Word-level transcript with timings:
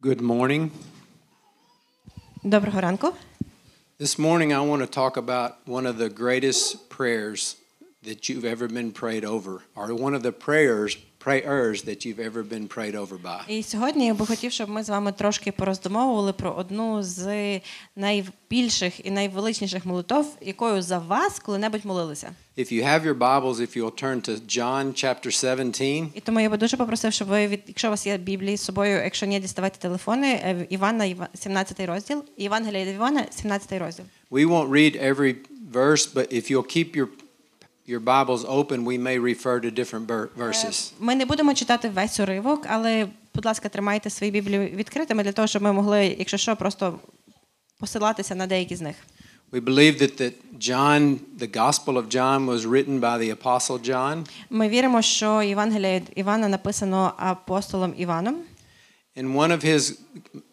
Good 0.00 0.20
morning. 0.20 0.70
Доброго 2.42 2.80
ранку. 2.80 3.14
This 3.98 4.18
morning, 4.18 4.52
I 4.52 4.60
want 4.60 4.82
to 4.82 4.86
talk 4.86 5.16
about 5.16 5.66
one 5.66 5.86
of 5.86 5.98
the 5.98 6.08
greatest 6.08 6.88
prayers 6.88 7.56
that 8.02 8.28
you've 8.28 8.44
ever 8.44 8.68
been 8.68 8.92
prayed 8.92 9.24
over, 9.24 9.62
or 9.74 9.94
one 9.94 10.14
of 10.14 10.22
the 10.22 10.32
prayers 10.32 10.96
prayers 11.25 11.83
that 11.85 12.05
you've 12.05 12.19
ever 12.31 12.43
been 12.43 12.67
prayed 12.67 12.95
over 12.95 13.17
by. 13.23 13.39
І 13.47 13.63
сьогодні 13.63 14.05
я 14.07 14.13
би 14.13 14.25
хотів, 14.25 14.51
щоб 14.51 14.69
ми 14.69 14.83
з 14.83 14.89
вами 14.89 15.11
трошки 15.11 15.51
пороздумовували 15.51 16.33
про 16.33 16.51
одну 16.51 17.03
з 17.03 17.59
найбільших 17.95 19.05
і 19.05 19.11
найвеличніших 19.11 19.85
молитов, 19.85 20.37
якою 20.41 20.81
за 20.81 20.99
вас 20.99 21.39
коли-небудь 21.39 21.85
молилися. 21.85 22.31
If 22.57 22.73
you 22.73 22.83
have 22.85 23.05
your 23.05 23.17
Bibles, 23.17 23.55
if 23.59 23.77
you'll 23.77 24.03
turn 24.03 24.29
to 24.29 24.37
John 24.57 24.85
chapter 25.05 25.31
17, 25.31 26.03
І 26.15 26.19
тому 26.23 26.39
я 26.39 26.49
би 26.49 26.57
дуже 26.57 26.77
попросив, 26.77 27.13
щоб 27.13 27.27
ви 27.27 27.59
якщо 27.67 27.87
у 27.87 27.91
вас 27.91 28.07
є 28.07 28.17
Біблії 28.17 28.57
з 28.57 28.61
собою, 28.61 29.01
якщо 29.03 29.25
ні, 29.25 29.39
діставайте 29.39 29.77
телефони. 29.79 30.27
е, 30.27 30.65
Івана 30.69 31.27
17 31.33 31.79
розділ, 31.85 32.23
Євангелія 32.37 32.85
від 32.85 32.95
Івана, 32.95 33.25
17 33.29 33.79
розділ. 33.79 34.05
we 34.31 34.45
won't 34.47 34.69
read 34.69 34.95
every 35.13 35.35
verse, 35.71 36.13
but 36.13 36.27
if 36.33 36.51
you'll 36.51 36.75
keep 36.77 36.95
your 36.95 37.07
your 37.90 38.00
Bibles 38.00 38.44
open, 38.44 38.84
we 38.84 38.98
may 38.98 39.18
refer 39.18 39.60
to 39.60 39.70
different 39.70 40.06
ver- 40.06 40.28
verses. 40.38 40.92
Ми 41.00 41.14
не 41.14 41.24
будемо 41.24 41.54
читати 41.54 41.88
весь 41.88 42.20
уривок, 42.20 42.66
але, 42.68 43.08
будь 43.34 43.46
ласка, 43.46 43.68
тримайте 43.68 44.10
свої 44.10 44.32
біблії 44.32 44.72
відкритими 44.74 45.22
для 45.22 45.32
того, 45.32 45.48
щоб 45.48 45.62
ми 45.62 45.72
могли, 45.72 46.16
якщо 46.18 46.36
що, 46.36 46.56
просто 46.56 46.98
посилатися 47.80 48.34
на 48.34 48.46
деякі 48.46 48.76
з 48.76 48.80
них. 48.80 48.96
We 49.52 49.60
believe 49.60 50.02
that, 50.02 50.20
that 50.20 50.32
John, 50.58 51.20
the 51.38 51.46
Gospel 51.46 51.96
of 51.96 52.08
John, 52.08 52.46
was 52.46 52.66
written 52.66 53.00
by 53.00 53.16
the 53.18 53.30
Apostle 53.42 53.78
John. 53.90 54.26
Ми 54.50 54.68
віримо, 54.68 55.02
що 55.02 55.42
Євангелія 55.42 55.96
від 55.96 56.12
Івана 56.14 56.48
написано 56.48 57.12
апостолом 57.16 57.94
Іваном. 57.96 58.36
And 59.16 59.34
one 59.34 59.52
of 59.52 59.64
his 59.64 59.94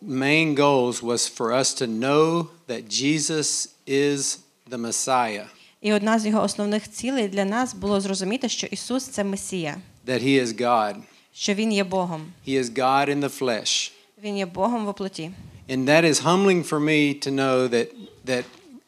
main 0.01 0.55
goals 0.55 1.01
was 1.01 1.27
for 1.37 1.51
us 1.51 1.73
to 1.81 1.87
know 1.87 2.47
that 2.67 2.87
Jesus 2.87 3.67
is 3.87 4.39
the 4.69 4.77
Messiah, 4.77 5.45
І 5.80 5.92
одна 5.92 6.18
з 6.18 6.26
його 6.26 6.42
основних 6.42 6.90
цілей 6.90 7.28
для 7.28 7.44
нас 7.44 7.74
було 7.74 8.00
зрозуміти, 8.00 8.48
що 8.48 8.66
Ісус 8.66 9.04
це 9.04 9.24
Месія, 9.24 9.76
that 10.06 10.24
he 10.24 10.44
is 10.44 10.60
God. 10.60 10.96
що 11.32 11.54
Він 11.54 11.72
є 11.72 11.84
Богом. 11.84 12.26
He 12.48 12.62
is 12.62 12.64
God 12.64 13.08
in 13.08 13.20
the 13.20 13.38
flesh. 13.38 13.92
Він 14.22 14.38
є 14.38 14.46
Богом 14.46 14.86
в 14.86 14.88
оплоті. 14.88 15.30
And 15.68 15.84
that 15.84 16.04
is 16.04 16.22
humbling 16.22 16.68
for 16.68 16.80
me 16.80 17.26
to 17.26 17.30
know 17.30 17.68
that, 17.68 17.86
that 18.26 18.44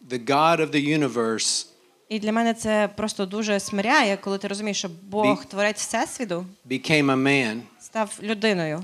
the 0.08 0.24
God 0.24 0.60
of 0.60 0.70
the 0.70 0.98
universe 0.98 1.66
І 2.08 2.18
для 2.18 2.32
мене 2.32 2.54
це 2.54 2.88
просто 2.96 3.26
дуже 3.26 3.60
смиряє, 3.60 4.16
коли 4.16 4.38
ти 4.38 4.48
розумієш, 4.48 4.78
що 4.78 4.90
Бог, 5.08 5.44
творець 5.44 5.78
Всесвіту, 5.80 6.46
became 6.70 7.06
a 7.06 7.16
man 7.16 7.60
став 7.80 8.18
людиною 8.22 8.82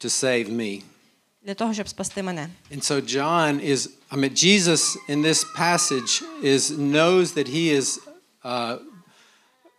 to 0.00 0.08
save 0.08 0.50
me. 0.50 0.82
Для 1.48 1.54
того, 1.54 1.74
щоб 1.74 1.88
спасти 1.88 2.22
мене. 2.22 2.48
And 2.72 2.82
so 2.82 3.00
John 3.00 3.60
is, 3.60 3.88
I 4.10 4.16
mean, 4.16 4.34
Jesus 4.34 4.98
in 5.08 5.22
this 5.22 5.44
passage 5.56 6.22
is 6.42 6.70
knows 6.70 7.32
that 7.32 7.48
he 7.48 7.64
is, 7.80 7.98
uh, 8.44 8.76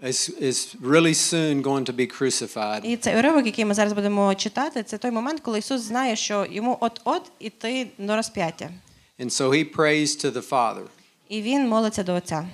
is, 0.01 0.29
is 0.49 0.75
really 0.81 1.13
soon 1.13 1.61
going 1.61 1.85
to 1.85 1.93
be 1.93 2.07
crucified. 2.07 2.85
І 2.85 2.97
цей 2.97 3.15
уривок, 3.17 3.45
який 3.45 3.65
ми 3.65 3.73
зараз 3.73 3.93
будемо 3.93 4.35
читати, 4.35 4.83
це 4.83 4.97
той 4.97 5.11
момент, 5.11 5.39
коли 5.39 5.59
Ісус 5.59 5.81
знає, 5.81 6.15
що 6.15 6.47
йому 6.49 6.77
от-от 6.81 7.31
іти 7.39 7.87
до 7.97 8.15
розп'яття. 8.15 8.69
And 9.19 9.29
so 9.29 9.49
he 9.49 9.75
prays 9.75 10.25
to 10.25 10.31
the 10.31 10.49
Father. 10.49 10.85
І 11.29 11.41
він 11.41 11.67
молиться 11.67 12.03
до 12.03 12.15
Отця. 12.15 12.47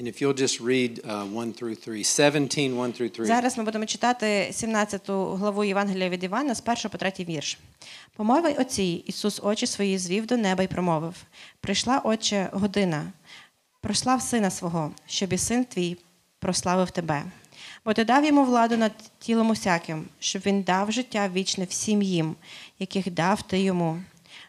And 0.00 0.08
if 0.08 0.22
you'll 0.22 0.40
just 0.46 0.60
read 0.60 1.00
uh, 1.04 1.26
1 1.26 1.52
through 1.52 1.74
3, 1.74 2.02
17, 2.02 2.76
1 2.76 2.92
through 2.92 3.10
3. 3.10 3.26
Зараз 3.26 3.58
ми 3.58 3.64
будемо 3.64 3.86
читати 3.86 4.48
17 4.52 5.02
главу 5.08 5.64
Євангелія 5.64 6.08
від 6.08 6.24
Івана 6.24 6.54
з 6.54 6.62
1 6.66 6.76
по 6.90 6.98
3 6.98 7.12
вірш. 7.18 7.58
Помовий 8.16 8.54
отці, 8.58 9.04
Ісус 9.06 9.40
очі 9.42 9.66
свої 9.66 9.98
звів 9.98 10.26
до 10.26 10.36
неба 10.36 10.62
й 10.62 10.66
промовив: 10.66 11.14
Прийшла, 11.60 11.98
Отче, 11.98 12.48
година, 12.52 13.12
прослав 13.80 14.22
сина 14.22 14.50
свого, 14.50 14.90
щоб 15.06 15.32
і 15.32 15.38
син 15.38 15.64
твій 15.64 15.96
прославив 16.38 16.90
тебе. 16.90 17.22
Бо 17.84 17.92
ти 17.92 18.04
дав 18.04 18.24
йому 18.24 18.44
владу 18.44 18.76
над 18.76 18.92
тілом 19.18 19.50
усяким, 19.50 20.04
щоб 20.18 20.42
він 20.46 20.62
дав 20.62 20.92
життя 20.92 21.30
вічне 21.34 21.64
всім 21.64 22.02
їм, 22.02 22.36
яких 22.78 23.10
дав 23.10 23.42
ти 23.42 23.60
йому. 23.60 24.02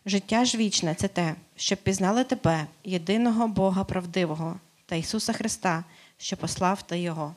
Життя 0.05 0.45
ж 0.45 0.57
вічне 0.57 0.95
це 0.95 1.07
те, 1.07 1.35
щоб 1.55 1.79
пізнали 1.79 2.23
тебе, 2.23 2.65
єдиного 2.83 3.47
Бога 3.47 3.83
правдивого, 3.83 4.59
та 4.91 4.97
Ісуса 4.97 5.33
Христа, 5.33 5.83
що 6.17 6.37
послав 6.37 6.81
ти 6.81 6.99
Його. 6.99 7.35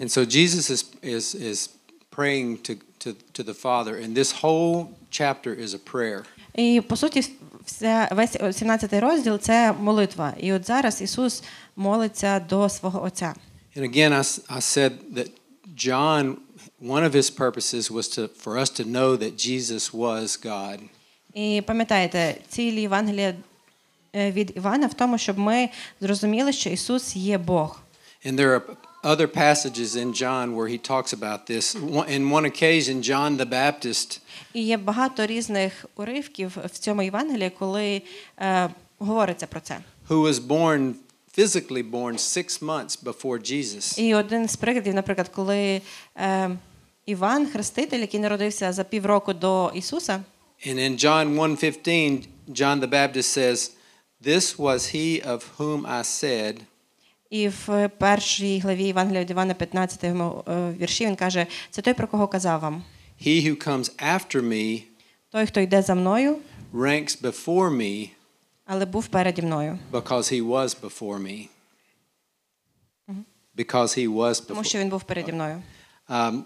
And 0.00 0.08
so 0.08 0.26
Jesus 0.36 0.70
is, 0.70 0.84
is, 1.02 1.34
is 1.34 1.70
praying 2.10 2.56
to, 2.66 2.74
to, 3.02 3.10
to 3.32 3.42
the 3.42 3.54
Father. 3.54 3.94
And 4.02 4.14
this 4.16 4.30
whole 4.42 4.76
chapter 5.10 5.50
is 5.64 5.74
a 5.74 5.78
prayer. 5.92 6.24
І 6.54 6.80
по 6.80 6.96
суті, 6.96 7.24
вся, 7.64 8.08
весь 8.12 8.32
17 8.32 8.92
розділ 8.92 9.38
це 9.38 9.72
молитва. 9.72 10.34
І 10.40 10.52
от 10.52 10.66
зараз 10.66 11.02
Ісус 11.02 11.42
молиться 11.76 12.40
до 12.40 12.68
свого 12.68 13.02
Отця. 13.02 13.34
And 13.76 13.84
again, 13.84 14.12
I, 14.12 14.22
I 14.56 14.60
said 14.60 14.92
that 15.14 15.28
John, 15.86 16.36
one 16.80 17.04
of 17.04 17.12
his 17.12 17.30
purposes 17.30 17.90
was 17.90 18.08
to, 18.08 18.28
for 18.44 18.58
us 18.58 18.70
to 18.70 18.84
know 18.84 19.16
that 19.16 19.32
Jesus 19.36 19.92
was 19.92 20.46
God. 20.46 20.78
І 21.34 21.62
пам'ятаєте, 21.66 22.36
ціль 22.48 22.72
Євангелія 22.72 23.28
е, 23.28 23.36
від 24.14 24.52
Івана 24.56 24.86
в 24.86 24.94
тому, 24.94 25.18
щоб 25.18 25.38
ми 25.38 25.68
зрозуміли, 26.00 26.52
що 26.52 26.70
Ісус 26.70 27.16
є 27.16 27.38
Бог. 27.38 27.80
And 28.26 28.36
there 28.36 28.48
are 28.54 28.62
other 29.04 29.26
passages 29.26 29.94
in 29.96 30.12
John 30.22 30.56
where 30.56 30.68
he 30.68 30.78
talks 30.90 31.12
about 31.12 31.40
this. 31.50 31.74
In 32.16 32.30
one 32.32 32.44
occasion, 32.44 33.02
John 33.10 33.36
the 33.36 33.48
Baptist 33.50 34.20
І 34.52 34.62
є 34.62 34.76
багато 34.76 35.26
різних 35.26 35.86
уривків 35.96 36.56
в 36.64 36.78
цьому 36.78 37.02
Євангелії, 37.02 37.50
коли 37.58 38.02
е, 38.40 38.70
говориться 38.98 39.46
про 39.46 39.60
це. 39.60 39.78
who 40.08 40.22
was 40.22 40.34
born 40.46 40.92
physically 41.38 41.90
born 41.90 42.14
six 42.14 42.62
months 42.62 43.02
before 43.04 43.52
Jesus. 43.52 44.00
І 44.00 44.14
один 44.14 44.48
з 44.48 44.56
прикладів, 44.56 44.94
наприклад, 44.94 45.28
коли 45.28 45.80
е, 46.16 46.50
Іван, 47.06 47.46
хреститель, 47.46 47.98
який 48.00 48.20
народився 48.20 48.72
за 48.72 48.84
півроку 48.84 49.32
до 49.32 49.72
Ісуса, 49.74 50.20
And 50.66 50.74
in 50.78 51.04
John 51.04 51.36
1:15, 51.36 52.26
John 52.48 52.80
the 52.80 52.90
Baptist 52.90 53.38
says, 53.38 53.70
"This 54.23 54.57
was 54.57 54.95
he 54.95 55.21
of 55.25 55.43
whom 55.57 55.85
I 55.85 56.03
said, 56.03 56.59
І 57.29 57.47
в 57.47 57.89
першій 57.97 58.59
главі 58.59 58.83
Євангелія 58.83 59.21
від 59.21 59.29
Івана 59.29 59.53
15 59.53 60.03
е, 60.03 60.71
вірші 60.79 61.05
він 61.05 61.15
каже: 61.15 61.47
це 61.71 61.81
той, 61.81 61.93
про 61.93 62.07
кого 62.07 62.27
казав 62.27 62.59
вам. 62.61 62.83
he 63.25 63.47
who 63.47 63.67
comes 63.67 63.95
after 64.15 64.41
me 64.41 64.83
Той, 65.29 65.45
хто 65.45 65.59
йде 65.59 65.81
за 65.81 65.95
мною, 65.95 66.37
ranks 66.73 67.21
before 67.21 67.69
me 67.69 68.09
але 68.65 68.85
був 68.85 69.07
переді 69.07 69.41
мною, 69.41 69.79
because 69.91 70.33
he 70.33 70.47
was 70.47 70.81
before 70.81 71.19
me." 71.19 71.47
Because 73.55 73.97
he 73.97 74.07
was 74.07 74.47
тому 74.47 74.61
before. 74.61 74.63
що 74.63 74.79
він 74.79 74.89
був 74.89 75.03
переді 75.03 75.33
мною. 75.33 75.61
Um, 76.09 76.43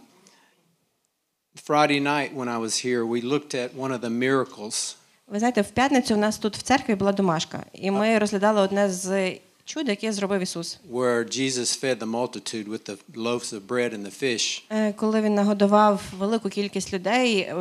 Friday 1.67 1.99
night 2.01 2.35
when 2.35 2.49
I 2.49 2.59
was 2.59 2.85
here, 2.85 3.05
we 3.05 3.21
looked 3.21 3.53
at 3.55 3.69
one 3.75 3.91
of 3.91 4.01
the 4.01 4.09
miracles 4.09 4.95
Ви 5.32 5.38
знаєте, 5.38 5.62
в 5.62 5.70
п'ятницю 5.70 6.14
у 6.14 6.18
нас 6.18 6.38
тут 6.38 6.56
в 6.56 6.62
церкві 6.62 6.94
була 6.94 7.12
домашка, 7.12 7.64
і 7.72 7.90
ми 7.90 8.18
розглядали 8.18 8.60
одне 8.60 8.90
з 8.90 9.36
чуд, 9.64 9.88
яке 9.88 10.12
зробив 10.12 10.40
Ісус. 10.40 10.78
where 10.90 11.24
Jesus 11.24 11.84
fed 11.84 11.98
the 11.98 12.10
multitude 12.10 12.68
with 12.68 12.84
the 12.84 12.98
loaves 13.14 13.52
of 13.52 13.66
bread 13.66 13.94
and 13.94 14.06
the 14.06 14.22
fish. 14.22 14.62
Е, 14.70 14.92
Коли 14.92 15.20
він 15.20 15.34
нагодував 15.34 16.02
велику 16.18 16.48
кількість 16.48 16.92
людей 16.92 17.38
е, 17.38 17.56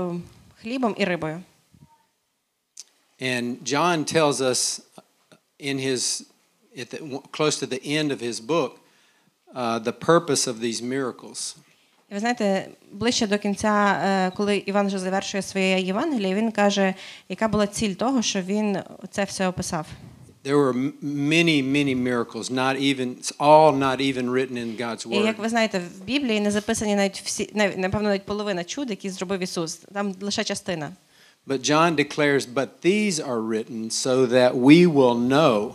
хлібом 0.61 0.95
і 0.97 1.05
рибою. 1.05 1.41
And 3.21 3.55
John 3.63 4.15
tells 4.15 4.41
us 4.41 4.81
in 5.59 5.79
his, 5.79 6.23
at 6.77 6.89
the, 6.89 7.19
close 7.31 7.59
to 7.59 7.67
the 7.67 7.81
end 7.99 8.11
of 8.11 8.19
his 8.19 8.39
book, 8.47 8.71
uh, 9.55 9.79
the 9.79 9.93
purpose 9.93 10.47
of 10.47 10.59
these 10.59 10.81
miracles. 10.81 11.55
І 12.11 12.13
ви 12.13 12.19
знаєте, 12.19 12.67
ближче 12.91 13.27
до 13.27 13.37
кінця, 13.37 14.01
е, 14.03 14.31
коли 14.37 14.57
Іван 14.57 14.87
вже 14.87 14.99
завершує 14.99 15.41
своє 15.41 15.79
Євангеліє, 15.79 16.35
він 16.35 16.51
каже, 16.51 16.93
яка 17.29 17.47
була 17.47 17.67
ціль 17.67 17.93
того, 17.93 18.21
що 18.21 18.41
він 18.41 18.77
це 19.11 19.23
все 19.23 19.47
описав. 19.47 19.87
There 20.45 20.55
were 20.55 20.91
many, 21.03 21.63
many 21.63 21.95
miracles, 21.95 22.51
not 22.51 22.75
even, 22.77 23.15
it's 23.19 23.31
all 23.37 23.77
not 23.77 23.97
even 24.01 24.29
written 24.29 24.57
in 24.57 24.77
God's 24.81 25.11
І 25.11 25.15
як 25.25 25.37
Word. 25.37 25.41
ви 25.41 25.49
знаєте, 25.49 25.79
в 25.79 26.03
Біблії 26.05 26.39
не 26.39 26.51
записані 26.51 26.95
навіть 26.95 27.21
всі, 27.25 27.49
напевно, 27.77 28.09
навіть 28.09 28.25
половина 28.25 28.63
чуд, 28.63 28.89
які 28.89 29.09
зробив 29.09 29.39
Ісус. 29.39 29.75
Там 29.93 30.15
лише 30.21 30.43
частина. 30.43 30.91
But 31.47 31.69
John 31.71 31.95
declares, 31.95 32.47
but 32.53 32.67
these 32.85 33.19
are 33.19 33.41
written 33.41 33.89
so 33.89 34.27
that 34.27 34.53
we 34.53 34.93
will 34.93 35.27
know, 35.29 35.71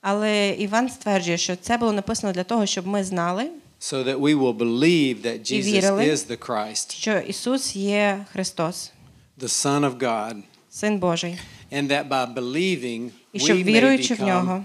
Але 0.00 0.48
Іван 0.50 0.88
стверджує, 0.88 1.38
що 1.38 1.56
це 1.56 1.76
було 1.76 1.92
написано 1.92 2.32
для 2.32 2.44
того, 2.44 2.66
щоб 2.66 2.86
ми 2.86 3.04
знали, 3.04 3.50
so 3.79 4.03
that 4.03 4.19
we 4.19 4.33
will 4.35 4.53
believe 4.57 5.21
that 5.21 5.51
І 5.51 5.55
Jesus 5.61 5.71
вірили. 5.71 6.13
is 6.13 6.27
the 6.27 6.37
Christ, 6.37 6.91
що 6.95 7.17
Ісус 7.19 7.75
є 7.75 8.25
Христос, 8.31 8.91
the 9.39 9.47
Son 9.47 9.79
of 9.91 9.97
God, 9.97 10.43
Син 10.69 10.99
Божий. 10.99 11.39
and 11.71 11.87
that 11.87 12.07
by 12.09 12.33
believing 12.33 13.09
І 13.33 13.39
we 13.39 13.43
щоб 13.45 13.57
may 13.57 13.63
віруючи 13.63 14.13
в 14.13 14.17
become 14.19 14.25
нього, 14.25 14.63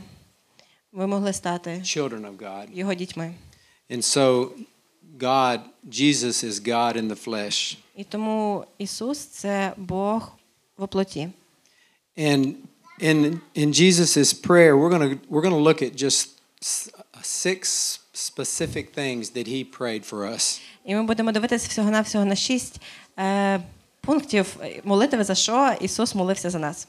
ви 0.93 1.07
могли 1.07 1.33
стати 1.33 1.71
children 1.71 2.21
of 2.21 2.37
God. 2.37 2.67
його 2.75 2.95
дітьми. 2.95 3.35
And 3.91 4.03
so, 4.03 4.49
God, 5.19 5.61
Jesus 5.91 6.45
is 6.45 6.61
God 6.69 6.97
in 6.97 7.09
the 7.09 7.25
flesh. 7.29 7.77
І 7.97 8.05
тому 8.05 8.65
Ісус 8.79 9.19
це 9.19 9.73
Бог 9.77 10.33
в 10.77 10.83
оплоті. 10.83 11.29
And 12.17 12.55
in 13.01 13.39
in 13.57 13.69
Jesus' 13.73 14.33
prayer, 14.47 14.77
we're 14.77 14.91
gonna 14.91 15.19
we're 15.31 15.43
gonna 15.49 15.63
look 15.69 15.83
at 15.83 15.95
just 16.05 16.29
s- 16.63 16.91
six 17.23 17.61
specific 18.13 18.95
things 18.95 19.31
that 19.31 19.47
he 19.47 19.65
prayed 19.79 20.05
for 20.11 20.35
us. 20.35 20.61
І 20.85 20.95
ми 20.95 21.03
будемо 21.03 21.33
дивитися 21.33 21.69
всього-навсього 21.69 22.25
на 22.25 22.37
шість 22.37 22.81
е, 23.19 23.61
пунктів 24.01 24.57
молитви, 24.85 25.25
за 25.25 25.35
що 25.35 25.77
Ісус 25.81 26.15
молився 26.15 26.51
за 26.51 26.59
нас. 26.59 26.89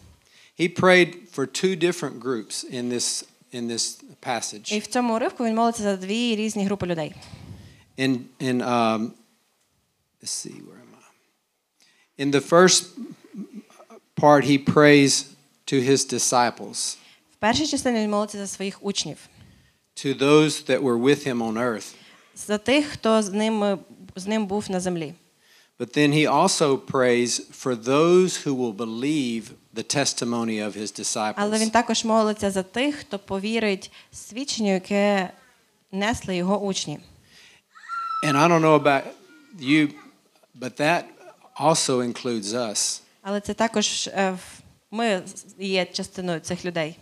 He 0.60 0.80
prayed 0.82 1.16
for 1.36 1.46
two 1.46 1.76
different 1.76 2.20
groups 2.20 2.66
in 2.74 2.90
this 2.94 3.26
in 3.54 3.68
this 3.68 4.04
passage. 4.22 4.74
І 4.74 4.80
в 4.80 4.88
цьому 4.88 5.16
уривку 5.16 5.46
він 5.46 5.56
молиться 5.56 5.84
за 5.84 5.98
дві 5.98 6.36
різні 6.36 6.66
групи 6.66 6.86
людей. 6.86 7.16
In 7.98 8.20
in 8.40 8.58
um, 8.62 9.12
let's 10.22 10.46
see 10.46 10.58
where 10.68 10.82
am 10.86 10.94
I? 11.04 12.24
In 12.24 12.32
the 12.32 12.42
first 12.50 12.84
part, 14.16 14.44
he 14.46 14.58
prays 14.58 15.12
to 15.66 15.76
his 15.90 16.14
disciples, 16.14 16.98
В 17.34 17.36
першій 17.40 17.68
частині 17.68 18.00
він 18.00 18.10
молиться 18.10 18.38
за 18.38 18.48
своїх 18.48 18.86
учнів, 18.86 19.18
to 20.04 20.14
those 20.14 20.64
that 20.66 20.82
were 20.82 20.98
with 20.98 21.24
him 21.28 21.42
on 21.42 21.58
earth. 21.58 21.94
за 22.36 22.58
тих, 22.58 22.86
хто 22.86 23.22
з 23.22 23.30
ним, 23.30 23.80
з 24.16 24.28
ним 24.28 24.48
був 24.48 24.72
на 24.72 24.80
землі. 24.80 25.14
But 25.80 25.98
then 25.98 26.12
he 26.14 26.26
also 26.28 26.78
prays 26.78 27.42
for 27.64 27.76
those 27.76 28.46
who 28.46 28.54
will 28.54 28.74
believe 28.74 29.44
the 29.76 29.84
testimony 29.98 30.60
of 30.68 30.74
his 30.76 31.18
Але 31.38 31.58
він 31.60 31.68
disciples. 31.68 31.72
також 31.72 32.06
молиться 32.06 32.52
за 32.52 32.64
тих, 32.64 32.96
хто 32.96 33.20
повірить 33.20 33.92
свідченню, 34.12 34.74
яке 34.74 35.30
несли 35.92 36.36
його 36.36 36.60
учні. 36.62 37.00
And 38.26 38.36
I 38.36 38.48
don't 38.48 38.62
know 38.62 38.84
about 38.84 39.04
you, 39.60 39.94
but 40.60 40.80
that 40.82 41.04
also 41.60 42.02
includes 42.14 42.54
us. 42.54 43.02
Але 43.22 43.42
це 43.42 43.54
також 43.54 44.08
е, 44.14 44.32
в- 44.32 44.62
ми 44.92 45.22
є 45.60 45.86
частиною 45.86 46.40
цих 46.40 46.66
людей. 46.66 46.96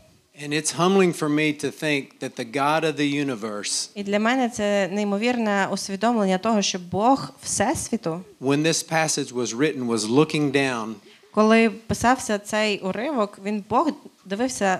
And 0.43 0.53
it's 0.53 0.71
humbling 0.71 1.13
for 1.13 1.29
me 1.29 1.51
to 1.63 1.71
think 1.83 2.19
that 2.19 2.35
the 2.35 2.45
God 2.45 2.83
of 2.83 2.95
the 2.95 3.25
universe, 3.25 3.89
І 3.95 4.03
для 4.03 4.19
мене 4.19 4.49
це 4.49 4.87
неймовірне 4.91 5.67
усвідомлення 5.71 6.37
того, 6.37 6.61
що 6.61 6.79
Бог 6.79 7.29
Всесвіту, 7.43 8.21
when 8.41 8.61
this 8.67 8.91
passage 8.91 9.33
was 9.33 9.53
written, 9.57 9.87
was 9.87 9.99
looking 9.99 10.51
down 10.51 10.93
коли 11.31 11.69
писався 11.69 12.39
цей 12.39 12.79
уривок, 12.79 13.39
він 13.45 13.63
Бог 13.69 13.91
дивився 14.25 14.79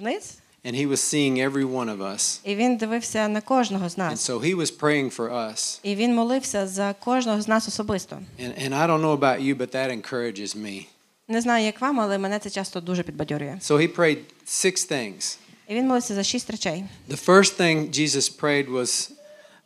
вниз, 0.00 0.38
and 0.64 0.74
he 0.74 0.88
was 0.88 0.96
seeing 1.14 1.50
every 1.50 1.64
one 1.64 1.96
of 1.96 1.98
us. 1.98 2.40
і 2.44 2.54
він 2.54 2.76
дивився 2.76 3.28
на 3.28 3.40
кожного 3.40 3.88
з 3.88 3.94
And 3.94 3.98
нас. 3.98 4.30
so 4.30 4.38
he 4.40 4.56
was 4.56 4.78
praying 4.80 5.16
for 5.16 5.32
us. 5.32 5.80
І 5.82 5.94
він 5.94 6.14
молився 6.14 6.66
за 6.66 6.94
кожного 7.04 7.40
з 7.40 7.48
нас 7.48 7.68
особисто. 7.68 8.16
And, 8.40 8.68
and 8.68 8.74
I 8.74 8.86
don't 8.86 9.00
know 9.02 9.18
about 9.18 9.40
you, 9.40 9.54
but 9.56 9.74
that 9.74 9.90
encourages 10.02 10.56
me. 10.56 10.86
Не 11.28 11.40
знаю, 11.40 11.64
як 11.64 11.80
вам, 11.80 12.00
але 12.00 12.18
мене 12.18 12.38
це 12.38 12.50
часто 12.50 12.80
дуже 12.80 13.02
підбадьорює. 13.02 13.58
So 13.60 13.76
he 13.78 13.96
prayed 13.96 14.18
six 14.48 14.90
things. 14.92 15.36
І 15.68 15.74
він 15.74 15.86
молився 15.86 16.14
за 16.14 16.22
шість 16.24 16.50
речей. 16.50 16.84
The 17.08 17.24
first 17.26 17.60
thing 17.60 17.90
Jesus 17.90 18.40
prayed 18.40 18.68
was, 18.70 19.10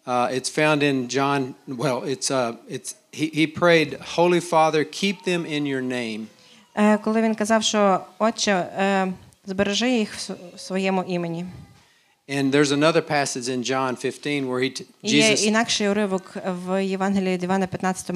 uh, 0.06 0.32
it's 0.34 0.58
found 0.58 0.82
in 0.82 1.08
John. 1.16 1.54
Well, 1.68 2.02
it's 2.04 2.30
uh, 2.30 2.54
it's 2.70 2.94
he, 3.12 3.26
he 3.38 3.46
prayed, 3.46 3.98
Holy 4.16 4.40
Father, 4.40 4.84
keep 4.84 5.16
them 5.24 5.46
in 5.46 5.62
your 5.66 5.82
name. 5.82 6.26
Е, 6.76 6.98
Коли 6.98 7.22
він 7.22 7.34
казав, 7.34 7.62
що 7.62 8.00
Отче, 8.18 8.52
е, 8.52 9.12
збережи 9.46 9.90
їх 9.90 10.14
в 10.14 10.18
с- 10.20 10.34
в 10.56 10.60
своєму 10.60 11.02
імені. 11.08 11.46
And 12.30 12.52
there's 12.52 12.72
another 12.72 13.00
passage 13.00 13.48
in 13.48 13.62
John 13.62 13.96
15 13.96 14.46
where 14.48 14.60
he 14.60 14.70
t- 14.70 14.84
І 15.02 15.10
Є 15.10 15.30
Jesus 15.30 15.44
інакший 15.46 15.88
уривок 15.88 16.36
в 16.46 16.84
Євангелії 16.84 17.34
від 17.34 17.42
Івана 17.42 17.66
15 17.66 18.10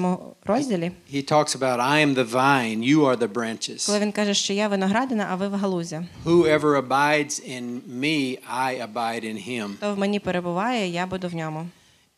розділі, 0.45 0.91
he 1.13 1.31
talks 1.31 1.57
about 1.57 1.79
I 1.79 2.05
am 2.07 2.15
the 2.15 2.31
vine, 2.31 2.77
you 2.83 2.99
are 2.99 3.17
the 3.17 3.27
branches. 3.27 3.85
коли 3.85 3.99
він 3.99 4.11
каже, 4.11 4.33
що 4.33 4.53
я 4.53 4.67
виноградина, 4.67 5.27
а 5.31 5.35
ви 5.35 5.47
в 5.47 5.53
галузя. 5.53 6.05
Whoever 6.25 6.87
abides 6.87 7.49
in 7.49 7.79
me, 7.99 8.37
I 8.55 8.87
abide 8.93 9.23
in 9.25 9.49
him. 9.49 9.75
Хто 9.77 9.93
в 9.93 9.97
мені 9.97 10.19
перебуває, 10.19 10.87
я 10.89 11.05
буду 11.05 11.27
в 11.27 11.35
ньому. 11.35 11.67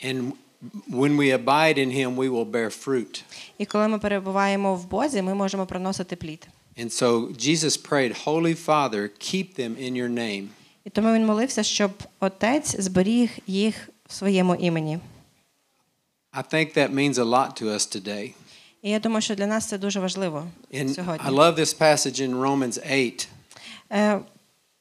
And 0.06 0.32
when 0.92 1.16
we 1.18 1.44
abide 1.46 1.78
in 1.78 1.92
him, 1.92 2.16
we 2.16 2.30
will 2.30 2.52
bear 2.52 2.86
fruit. 2.88 3.24
І 3.58 3.66
коли 3.66 3.88
ми 3.88 4.00
перебуваємо 4.00 4.76
в 4.76 4.90
Бозі, 4.90 5.22
ми 5.22 5.34
можемо 5.34 5.66
приносити 5.66 6.16
плід. 6.16 6.48
And 6.78 6.92
so 7.02 7.28
Jesus 7.48 7.90
prayed, 7.90 8.26
Holy 8.26 8.66
Father, 8.66 9.10
keep 9.20 9.48
them 9.60 9.76
in 9.78 9.94
your 9.94 10.10
name. 10.10 10.48
І 10.85 10.91
тому 10.91 11.15
він 11.15 11.27
молився, 11.27 11.63
щоб 11.63 11.91
Отець 12.21 12.81
зберіг 12.81 13.31
їх 13.47 13.89
в 14.09 14.13
своєму 14.13 14.55
імені. 14.55 14.99
I 16.33 16.55
think 16.55 16.77
that 16.77 16.95
means 16.95 17.15
a 17.15 17.25
lot 17.25 17.63
to 17.63 17.65
us 17.65 17.97
today. 17.97 18.33
І 18.83 18.91
я 18.91 18.99
думаю, 18.99 19.23
що 19.23 19.35
для 19.35 19.47
нас 19.47 19.67
це 19.67 19.79
дуже 19.79 20.01
важливо 20.01 20.47
And 20.75 21.05
I 21.05 21.31
love 21.31 21.55
this 21.59 21.79
passage 21.79 22.21
in 22.29 22.41
Romans 22.41 22.81
8. 22.87 23.13
Е, 23.93 24.21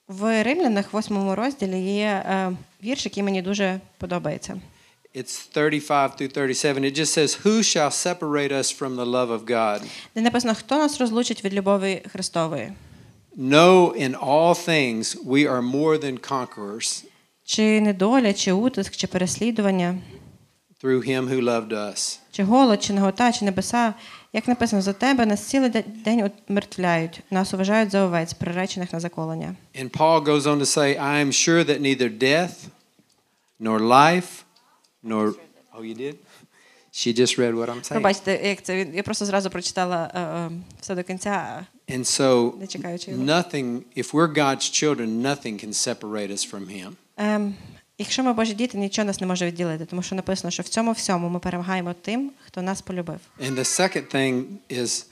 В 0.08 0.44
Римлянах, 0.44 0.86
в 0.86 0.96
восьмому 0.96 1.36
розділі, 1.36 1.80
є 1.80 2.06
е, 2.06 2.52
вірш, 2.84 3.06
який 3.06 3.24
мені 3.24 3.42
дуже 3.42 3.80
подобається. 3.98 4.62
It's 5.16 5.50
35 5.54 6.22
through 6.22 6.32
37. 6.34 6.84
It 6.84 7.00
just 7.00 7.18
says, 7.18 7.46
Who 7.46 7.64
shall 7.64 7.92
separate 7.92 8.52
us 8.52 8.72
from 8.80 8.96
the 8.96 9.06
love 9.06 9.30
of 9.30 9.46
God? 9.46 9.82
Де 10.16 10.22
написано, 10.22 10.56
хто 10.56 10.78
нас 10.78 11.00
розлучить 11.00 11.44
від 11.44 11.54
любові 11.54 12.02
Христової? 12.12 12.74
No, 13.37 13.93
in 13.97 14.15
all 14.15 14.55
things 14.55 15.17
we 15.25 15.47
are 15.49 15.63
more 15.63 15.99
than 15.99 16.19
conquerors 16.19 17.05
Чи 17.45 17.81
недоля, 17.81 18.33
чи 18.33 18.53
утиск, 18.53 18.97
чи 18.97 19.07
переслідування, 19.07 19.99
through 20.83 21.09
him 21.09 21.29
who 21.29 21.43
loved 21.43 21.73
us. 21.73 22.19
чи 22.31 22.43
голод, 22.45 22.83
чи 22.83 22.93
нагота, 22.93 23.33
чи 23.33 23.45
небеса, 23.45 23.95
як 24.33 24.49
написано, 24.49 24.83
за 24.83 24.93
тебе 24.93 25.27
нас 25.27 25.41
цілий 25.41 25.69
де- 25.71 25.85
день 26.05 26.31
умертвляють, 26.49 27.21
нас 27.31 27.55
уважають 27.55 27.91
за 27.91 28.05
овець, 28.05 28.33
приречених 28.33 28.93
на 28.93 29.01
заколення. 29.01 29.55
And 29.81 29.91
Paul 29.91 30.25
goes 30.25 30.41
on 30.43 30.59
to 30.59 30.67
say, 30.67 30.99
I 31.01 31.25
am 31.25 31.33
sure 31.33 31.65
that 31.65 31.81
neither 31.81 32.09
death, 32.19 32.53
nor 33.61 33.81
life, 33.81 34.31
nor. 35.03 35.35
Oh, 35.77 35.83
you 35.83 35.95
did? 35.95 36.15
She 36.99 37.13
just 37.19 37.39
read 37.39 37.55
what 37.55 37.69
I'm 37.69 37.75
saying. 37.75 37.89
Пробачте, 37.89 38.41
як 38.45 38.63
це 38.63 38.77
він- 38.77 38.95
я 38.95 39.03
просто 39.03 39.25
зразу 39.27 39.51
прочитала 39.51 40.11
е, 40.15 40.21
е, 40.21 40.51
все 40.81 40.95
до 40.95 41.03
кінця. 41.03 41.67
And 41.89 41.99
so, 42.05 42.61
Не 42.61 42.67
чекаючи 42.67 43.11
його. 43.11 43.23
nothing, 43.25 43.81
if 43.97 44.13
we're 44.13 44.33
God's 44.39 44.57
children, 44.85 45.07
nothing 45.23 45.65
can 45.65 45.69
separate 45.73 46.31
us 46.33 46.51
from 46.55 46.67
him. 46.67 46.91
Ем, 47.17 47.55
якщо 47.99 48.23
ми 48.23 48.33
Божі 48.33 48.55
діти, 48.55 48.79
нічого 48.79 49.07
нас 49.07 49.21
не 49.21 49.27
може 49.27 49.47
відділити, 49.47 49.85
тому 49.87 50.03
що 50.03 50.15
написано, 50.15 50.51
що 50.51 50.63
в 50.63 50.69
цьому 50.69 50.93
всьому 50.93 51.29
ми 51.29 51.39
перемагаємо 51.39 51.95
тим, 52.03 52.31
хто 52.47 52.63
нас 52.63 52.83
полюбив. 52.83 53.19
And 53.41 53.55
the 53.55 53.81
second 53.81 54.15
thing 54.15 54.45
is 54.71 55.05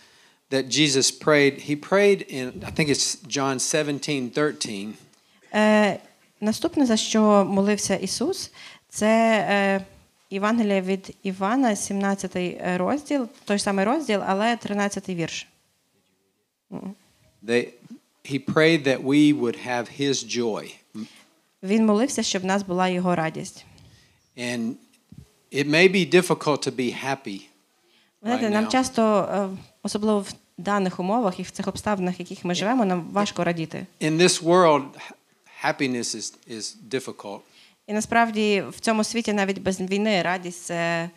that 0.51 0.67
Jesus 0.81 1.25
prayed. 1.25 1.71
He 1.71 1.77
prayed 1.89 2.35
in, 2.35 2.53
I 2.65 2.73
think 2.81 2.89
it's 2.89 3.17
John 3.29 3.59
17, 3.59 4.31
13. 4.31 4.89
Е, 5.55 5.99
наступне, 6.41 6.87
за 6.87 6.97
що 6.97 7.45
молився 7.45 7.95
Ісус, 7.97 8.51
це 8.89 9.09
е, 9.51 9.85
Євангелія 10.30 10.82
від 10.82 11.16
Івана, 11.24 11.76
17 11.76 12.38
розділ, 12.78 13.28
той 13.46 13.60
самий 13.60 13.86
розділ, 13.86 14.22
але 14.26 14.58
13 14.58 15.10
вірш. 15.10 15.48
They, 17.44 17.68
he 18.32 18.40
prayed 18.40 18.84
that 18.84 19.04
we 19.04 19.34
would 19.40 19.68
have 19.68 20.02
his 20.02 20.40
joy. 20.40 20.74
Він 21.64 21.86
молився, 21.86 22.24
щоб 22.24 22.42
в 22.42 22.46
нас 22.46 22.64
була 22.64 22.88
його 22.88 23.16
радість. 23.16 23.66
And 24.38 24.74
it 25.52 25.70
may 25.70 25.92
be 25.92 26.14
difficult 26.14 26.68
to 26.68 26.72
be 26.72 27.06
happy. 27.06 27.42
Знаєте, 28.22 28.50
нам 28.50 28.68
часто, 28.68 29.30
е, 29.32 29.50
особливо 29.84 30.20
в 30.20 30.34
даних 30.58 31.00
умовах 31.00 31.40
і 31.40 31.44
в 31.44 31.52
цих 31.52 31.68
обставинах, 31.68 32.20
в 32.20 32.22
яких 32.22 32.46
ми 32.46 32.56
живемо, 32.56 32.86
нам 32.86 33.10
важко 33.12 33.44
радіти. 33.44 33.86
In 34.02 34.18
this 34.18 34.44
world, 34.44 34.86
happiness 35.64 36.16
is, 36.16 36.34
is 36.50 36.76
difficult. 36.90 37.40
І 37.87 37.93
насправді 37.93 38.65
в 38.71 38.81
цьому 38.81 39.05
світі 39.05 39.33
навіть 39.33 39.63
без 39.63 39.81
війни 39.81 40.23
радість 40.23 40.65
це 40.65 41.11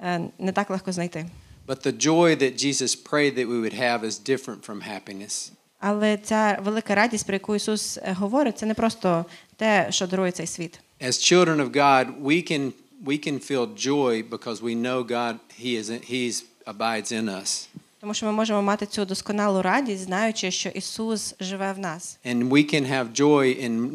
е, 0.00 0.20
не 0.38 0.52
так 0.52 0.70
легко 0.70 0.92
знайти. 0.92 1.26
But 1.66 1.86
the 1.86 1.92
joy 1.92 2.42
that 2.42 2.56
Jesus 2.56 2.96
prayed 3.10 3.34
that 3.36 3.46
we 3.46 3.60
would 3.60 3.74
have 3.74 4.00
is 4.04 4.18
different 4.18 4.60
from 4.66 4.80
happiness. 4.82 5.52
Але 5.78 6.16
ця 6.16 6.58
велика 6.64 6.94
радість, 6.94 7.26
про 7.26 7.34
яку 7.34 7.56
Ісус 7.56 7.98
е, 7.98 8.16
говорить, 8.18 8.58
це 8.58 8.66
не 8.66 8.74
просто 8.74 9.24
те, 9.56 9.86
що 9.90 10.06
дарує 10.06 10.32
цей 10.32 10.46
світ. 10.46 10.80
As 11.00 11.08
children 11.32 11.56
of 11.56 11.70
God, 11.70 12.22
we 12.22 12.52
can, 12.52 12.72
we 13.04 13.26
can 13.26 13.50
feel 13.50 13.66
joy 13.66 14.30
because 14.30 14.60
we 14.60 14.74
know 14.74 15.04
God, 15.04 15.34
He 15.62 15.80
is 15.80 15.90
He's 16.10 16.44
abides 16.66 17.12
in 17.12 17.24
us. 17.24 17.68
Тому 18.00 18.14
що 18.14 18.26
ми 18.26 18.32
можемо 18.32 18.62
мати 18.62 18.86
цю 18.86 19.04
досконалу 19.04 19.62
радість, 19.62 20.02
знаючи, 20.02 20.50
що 20.50 20.68
Ісус 20.68 21.34
живе 21.40 21.72
в 21.72 21.78
нас. 21.78 22.18
And 22.26 22.48
we 22.48 22.74
can 22.74 22.92
have 22.92 23.12
joy 23.12 23.68
in 23.68 23.90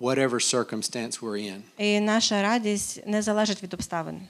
whatever 0.00 0.40
circumstance 0.40 1.20
we're 1.20 1.52
in. 1.52 1.60
І 1.78 2.00
наша 2.00 2.42
радість 2.42 3.06
не 3.06 3.22
залежить 3.22 3.62
від 3.62 3.74
обставин. 3.74 4.20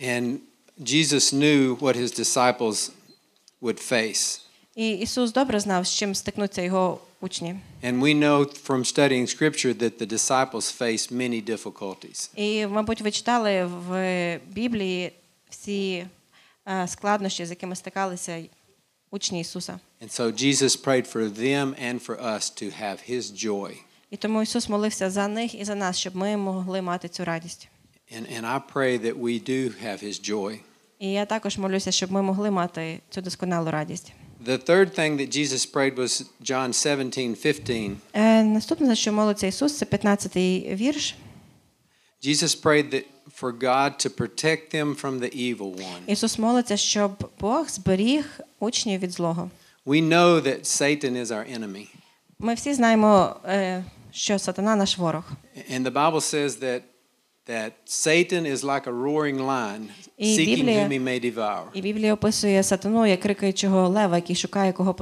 And 0.00 0.38
Jesus 0.78 1.32
knew 1.32 1.76
what 1.78 1.96
his 1.96 2.20
disciples 2.20 2.90
would 3.62 3.92
face. 3.92 4.40
І 4.76 4.90
Ісус 4.90 5.32
добре 5.32 5.60
знав, 5.60 5.86
з 5.86 5.94
чим 5.94 6.14
стикнуться 6.14 6.62
його 6.62 7.00
учні. 7.20 7.56
And 7.82 8.00
we 8.00 8.14
know 8.14 8.66
from 8.66 8.84
studying 8.84 9.26
scripture 9.26 9.74
that 9.74 9.98
the 9.98 10.06
disciples 10.06 10.78
faced 10.80 11.12
many 11.12 11.44
difficulties. 11.44 12.30
І, 12.36 12.66
мабуть, 12.66 13.00
ви 13.00 13.10
читали 13.10 13.64
в 13.64 14.38
Біблії 14.48 15.12
всі 15.50 16.06
е, 16.68 16.88
складнощі, 16.88 17.46
з 17.46 17.50
якими 17.50 17.76
стикалися 17.76 18.42
учні 19.10 19.40
Ісуса. 19.40 19.80
And 20.02 20.20
so 20.20 20.32
Jesus 20.44 20.76
prayed 20.76 21.06
for 21.06 21.28
them 21.28 21.74
and 21.88 22.00
for 22.06 22.16
us 22.16 22.50
to 22.62 22.70
have 22.82 23.10
his 23.10 23.30
joy. 23.46 23.72
І 24.11 24.17
тому 24.17 24.41
Ісус 24.41 24.69
молився 24.69 25.09
за 25.09 25.27
них 25.27 25.55
і 25.55 25.65
за 25.65 25.75
нас, 25.75 25.97
щоб 25.97 26.15
ми 26.15 26.37
могли 26.37 26.81
мати 26.81 27.07
цю 27.07 27.25
радість. 27.25 27.67
And, 28.13 28.25
and 28.39 28.45
I 28.45 28.61
pray 28.73 28.97
that 28.99 29.15
we 29.19 29.49
do 29.49 29.71
have 29.85 30.03
his 30.03 30.31
joy. 30.31 30.59
І 30.99 31.11
я 31.11 31.25
також 31.25 31.57
молюся, 31.57 31.91
щоб 31.91 32.11
ми 32.11 32.21
могли 32.21 32.51
мати 32.51 32.99
цю 33.09 33.21
досконалу 33.21 33.71
радість. 33.71 34.13
The 34.45 34.69
third 34.69 34.99
thing 34.99 35.17
that 35.17 35.29
Jesus 35.37 35.65
prayed 35.73 35.95
was 35.95 36.25
John 36.41 36.73
17, 36.73 37.35
15. 37.35 37.91
Е, 38.13 38.43
наступне, 38.43 38.87
за 38.87 38.95
що 38.95 39.13
молиться 39.13 39.47
Ісус, 39.47 39.77
це 39.77 39.85
15-й 39.85 40.75
вірш. 40.75 41.15
Jesus 42.23 42.63
prayed 42.63 42.93
that 42.93 43.03
for 43.41 43.51
God 43.51 44.05
to 44.05 44.09
protect 44.09 44.73
them 44.73 44.95
from 45.01 45.19
the 45.19 45.31
evil 45.35 45.75
one. 45.75 45.99
Ісус 46.07 46.39
молиться, 46.39 46.77
щоб 46.77 47.29
Бог 47.39 47.69
зберіг 47.69 48.39
учнів 48.59 48.99
від 48.99 49.11
злого. 49.11 49.49
We 49.85 50.09
know 50.09 50.41
that 50.41 50.65
Satan 50.65 51.13
is 51.23 51.25
our 51.25 51.59
enemy. 51.59 51.87
Ми 52.39 52.53
всі 52.53 52.73
знаємо, 52.73 53.35
е, 53.45 53.83
що 54.11 54.39
сатана 54.39 54.75
наш 54.75 54.97
ворог. 54.97 55.23
And 55.71 55.83
the 55.83 55.93
Bible 55.93 56.21
says 56.21 56.59
that 56.59 56.81
that 57.47 57.73
Satan 57.85 58.45
is 58.45 58.63
like 58.63 58.87
a 58.87 58.91
roaring 58.91 59.37
lion, 59.37 59.89
seeking 60.19 60.67
whom 60.67 60.91
he 60.91 60.99
may 60.99 61.19
devour. 61.19 61.63
І 61.73 61.81
Біблія 61.81 62.13
описує 62.13 62.63
сатану 62.63 63.05
як 63.05 63.19
крикаючого 63.19 63.89
лева, 63.89 64.15
який 64.15 64.35
шукає 64.35 64.73
кого 64.73 64.93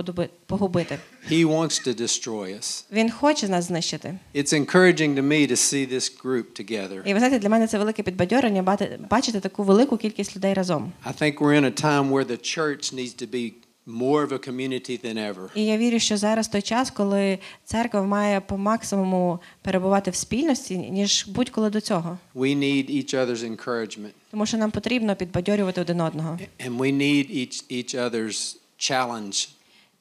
погубити. 0.45 0.99
He 1.31 1.47
wants 1.47 1.87
to 1.87 2.01
destroy 2.01 2.57
us. 2.57 2.83
Він 2.91 3.11
хоче 3.11 3.47
нас 3.47 3.65
знищити. 3.65 4.15
It's 4.35 4.53
encouraging 4.53 5.15
to 5.15 5.21
me 5.21 5.51
to 5.51 5.55
see 5.55 5.93
this 5.93 6.23
group 6.23 6.43
together. 6.59 7.01
І 7.05 7.13
ви 7.13 7.19
знаєте, 7.19 7.39
для 7.39 7.49
мене 7.49 7.67
це 7.67 7.77
велике 7.77 8.03
підбадьорення 8.03 8.77
бачити 9.09 9.39
таку 9.39 9.63
велику 9.63 9.97
кількість 9.97 10.35
людей 10.35 10.53
разом. 10.53 10.91
I 11.05 11.21
think 11.21 11.37
we're 11.39 11.61
in 11.61 11.65
a 11.65 11.83
time 11.83 12.09
where 12.09 12.25
the 12.25 12.57
church 12.57 12.93
needs 12.93 13.23
to 13.23 13.27
be 13.33 13.53
more 13.87 14.27
of 14.27 14.31
a 14.31 14.49
community 14.49 15.05
than 15.05 15.17
ever. 15.33 15.49
І 15.55 15.65
я 15.65 15.77
вірю, 15.77 15.99
що 15.99 16.17
зараз 16.17 16.47
той 16.47 16.61
час, 16.61 16.91
коли 16.91 17.39
церква 17.65 18.03
має 18.03 18.41
по 18.41 18.57
максимуму 18.57 19.39
перебувати 19.61 20.11
в 20.11 20.15
спільності, 20.15 20.77
ніж 20.77 21.27
будь-коли 21.27 21.69
до 21.69 21.81
цього. 21.81 22.17
We 22.35 22.55
need 22.57 22.89
each 22.91 23.13
other's 23.15 23.55
encouragement, 23.57 24.09
Тому 24.31 24.45
що 24.45 24.57
нам 24.57 24.71
потрібно 24.71 25.15
підбадьорювати 25.15 25.81
один 25.81 26.01
одного. 26.01 26.39
and 26.59 26.77
we 26.77 26.91
need 26.97 27.31
each 27.35 27.71
each 27.71 27.95
other's 28.09 28.55
challenge 28.79 29.49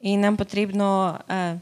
І 0.00 0.16
нам 0.16 0.36
потрібно 0.36 1.18
е, 1.30 1.60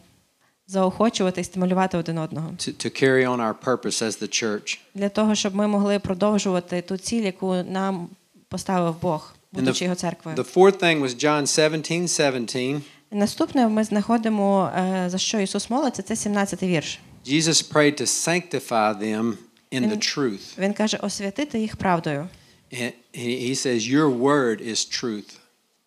заохочувати 0.67 1.41
і 1.41 1.45
стимулювати 1.45 1.99
один 1.99 2.19
одного 2.19 2.49
to, 2.51 2.87
to 2.87 3.03
carry 3.05 3.27
on 3.29 3.37
our 3.41 3.55
purpose 3.65 4.03
as 4.03 4.23
the 4.23 4.45
church. 4.45 4.79
для 4.95 5.09
того, 5.09 5.35
щоб 5.35 5.55
ми 5.55 5.67
могли 5.67 5.99
продовжувати 5.99 6.83
ту 6.83 6.97
ціль, 6.97 7.23
яку 7.23 7.55
нам 7.55 8.09
поставив 8.49 9.01
Бог, 9.03 9.35
будучи 9.52 9.84
його 9.84 9.96
the, 9.96 10.00
церквою. 10.00 10.38
the 10.38 10.54
fourth 10.54 10.80
thing 10.80 11.02
was 11.02 11.24
John 11.24 11.48
17, 11.48 12.08
17. 12.08 12.82
Наступне 13.12 13.68
ми 13.68 13.84
знаходимо, 13.84 14.72
е, 14.78 15.06
за 15.10 15.18
що 15.18 15.40
Ісус 15.40 15.70
молиться, 15.70 16.02
це 16.02 16.14
17-й 16.14 16.68
вірш. 16.68 17.00
Jesus 17.26 17.74
prayed 17.74 18.02
to 18.02 18.06
sanctify 18.06 19.00
them 19.00 19.34
in 19.72 19.90
the 19.90 19.98
truth. 19.98 20.60
Він 20.60 20.74
каже: 20.74 20.98
освятити 20.98 21.60
їх 21.60 21.76
правдою. 21.76 22.28
And 22.72 22.94
he 23.14 23.50
he 23.50 23.56
says, 23.56 23.80
Your 23.96 24.10
word 24.10 24.62
is 24.62 25.04
truth. 25.04 25.38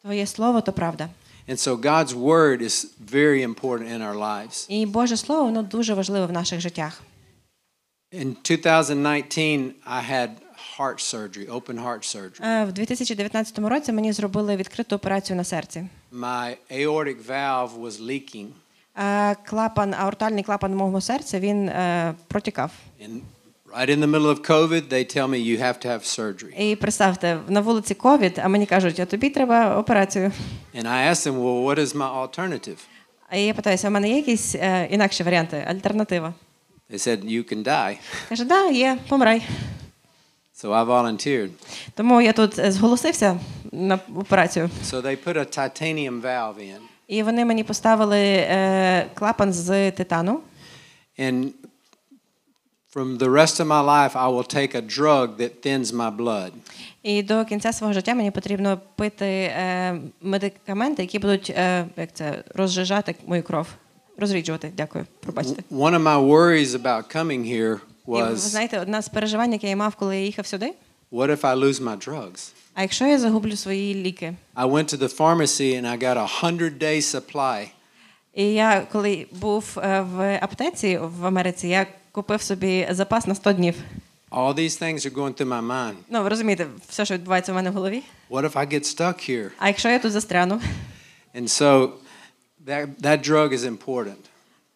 Твоє 0.03 0.27
слово 0.27 0.61
то 0.61 0.73
правда. 0.73 1.09
And 1.49 1.59
so 1.59 1.77
God's 1.77 2.15
word 2.15 2.61
is 2.61 2.87
very 3.01 3.43
important 3.43 3.89
in 3.91 4.03
our 4.03 4.15
lives. 4.15 4.67
І 4.69 4.87
Боже 4.87 5.17
Слово 5.17 5.45
воно 5.45 5.63
дуже 5.63 5.95
важливе 5.95 6.27
в 6.27 6.33
наших 6.33 6.61
життях. 6.61 7.03
In 8.13 8.37
2019, 8.43 9.75
I 9.87 10.03
had 10.11 10.31
heart 10.80 11.00
surgery, 11.00 11.48
open 11.50 11.78
heart 11.86 12.04
surgery. 12.16 12.46
Е, 12.46 12.66
В 12.66 12.72
2019 12.72 13.60
році 13.60 13.92
мені 13.92 14.14
зробили 14.14 14.56
відкриту 14.56 14.96
операцію 14.96 15.38
на 15.38 15.44
серці. 15.44 15.86
My 16.14 16.56
aortic 16.72 17.26
valve 17.28 17.82
was 17.82 18.02
leaking. 18.02 18.48
Е, 18.98 19.36
Клапан, 19.46 19.94
аортальний 19.94 20.44
клапан 20.44 20.76
мого 20.76 21.02
серця 21.02 21.40
він 21.40 21.70
е, 21.70 22.14
протікав. 22.28 22.72
And 23.06 23.20
right 23.78 23.90
in 23.90 24.00
the 24.00 24.08
middle 24.12 24.30
of 24.36 24.50
COVID, 24.50 24.94
they 24.94 25.18
tell 25.18 25.28
me 25.28 25.38
you 25.38 25.60
have 25.62 25.86
to 25.86 25.88
have 25.88 26.04
surgery. 26.20 26.62
І 26.62 26.76
представте, 26.76 27.40
на 27.48 27.62
вулиці 27.62 27.94
ковід, 27.94 28.40
а 28.44 28.48
мені 28.48 28.66
кажуть, 28.66 29.00
а 29.00 29.06
тобі 29.06 29.30
треба 29.30 29.78
операцію. 29.78 30.32
And 30.76 30.86
I 30.86 31.10
asked 31.12 31.28
them, 31.28 31.34
Well, 31.44 31.64
what 31.66 31.80
is 31.80 31.96
my 31.96 32.28
alternative? 32.28 32.78
А 33.30 33.36
я 33.38 33.54
питаюся, 33.54 33.88
в 33.88 33.92
мене 33.92 34.10
є 34.10 34.16
якісь 34.16 34.56
інакші 34.90 35.24
варіанти, 35.24 35.66
альтернатива? 35.70 36.34
They 36.92 37.08
said, 37.08 37.26
You 37.26 37.54
can 37.54 37.64
die. 37.64 37.98
Каже, 38.30 38.46
да, 38.46 38.70
є, 38.70 38.98
помирай. 39.10 39.42
So 40.63 40.73
I 40.73 40.85
volunteered. 40.85 41.51
Тому 41.95 42.21
я 42.21 42.33
тут 42.33 42.59
е, 42.59 42.73
зголосився 42.73 43.41
на 43.73 43.99
операцію. 44.17 44.71
So 44.85 45.03
they 45.03 45.25
put 45.25 45.37
a 45.37 45.59
titanium 45.59 46.21
valve 46.21 46.59
in. 46.59 46.79
І 47.09 47.23
вони 47.23 47.45
мені 47.45 47.65
поставили 47.65 48.21
е, 48.21 49.07
клапан 49.15 49.53
з 49.53 49.91
титану. 49.91 50.41
And 51.19 51.51
from 52.95 53.19
the 53.19 53.31
rest 53.31 53.61
of 53.61 53.67
my 53.67 53.83
life, 53.85 54.13
I 54.17 54.29
will 54.29 54.55
take 54.57 54.75
a 54.75 54.83
drug 54.99 55.37
that 55.37 55.51
thins 55.67 55.85
my 55.85 56.17
blood. 56.17 56.51
І 57.03 57.23
до 57.23 57.45
кінця 57.45 57.73
свого 57.73 57.93
життя 57.93 58.15
мені 58.15 58.31
потрібно 58.31 58.81
пити 58.97 59.27
е, 59.27 60.01
медикаменти, 60.23 61.03
які 61.03 61.19
будуть 61.19 61.51
е, 61.51 61.87
як 61.97 62.13
це, 62.13 62.45
розжижати 62.55 63.15
мою 63.27 63.43
кров. 63.43 63.67
Розріджувати, 64.19 64.73
дякую, 64.77 65.07
пробачте. 65.21 65.63
One 65.71 65.95
of 65.95 66.03
my 66.03 66.29
worries 66.29 66.83
about 66.83 67.17
coming 67.17 67.45
here 67.45 67.79
І 67.79 67.92
ви 68.07 68.19
was 68.23 68.35
знаєте, 68.37 68.81
одна 68.81 69.03
з 69.03 69.09
переживань, 69.09 69.53
яке 69.53 69.69
я 69.69 69.77
мав, 69.77 69.95
коли 69.95 70.17
я 70.17 70.25
їхав 70.25 70.47
сюди. 70.47 70.75
what 71.13 71.31
if 71.31 71.41
I 71.41 71.55
lose 71.57 71.81
my 71.83 72.09
drugs? 72.09 72.53
А 72.75 72.83
якщо 72.83 73.07
я 73.07 73.19
загублю 73.19 73.57
свої 73.57 73.95
ліки? 73.95 74.35
I 74.57 74.71
went 74.71 74.95
to 74.95 74.99
the 74.99 75.17
pharmacy 75.17 75.83
and 75.83 75.87
I 75.87 76.03
got 76.03 76.17
a 76.17 76.27
100 76.43 76.65
day 76.65 77.01
supply. 77.01 77.69
І 78.35 78.45
я, 78.45 78.87
коли 78.93 79.27
був 79.33 79.65
е, 79.77 80.01
в 80.01 80.39
аптеці 80.43 80.99
в 81.03 81.27
Америці, 81.27 81.69
я 81.69 81.87
купив 82.13 82.43
собі 82.43 82.89
запас 82.91 83.27
на 83.27 83.35
100 83.35 83.53
днів. 83.53 83.75
All 84.31 84.55
these 84.55 84.83
things 84.83 85.07
are 85.07 85.15
going 85.15 85.35
through 85.35 85.49
my 85.49 85.67
mind. 85.67 85.95
Ну, 86.11 86.23
ви 86.23 86.29
розумієте, 86.29 86.67
все, 86.89 87.05
що 87.05 87.15
відбувається 87.15 87.53
в 87.53 87.55
мене 87.55 87.71
в 87.71 87.73
голові. 87.73 88.03
What 88.31 88.45
if 88.45 88.53
I 88.53 88.75
get 88.75 88.97
stuck 88.97 89.31
here? 89.31 89.51
А 89.59 89.69
якщо 89.69 89.89
я 89.89 89.99
тут 89.99 90.13
застряну? 90.13 90.61
And 91.35 91.49
so 91.49 91.89
that, 92.67 92.87
that 93.03 93.31
drug 93.31 93.53
is 93.53 93.65
important. 93.79 94.17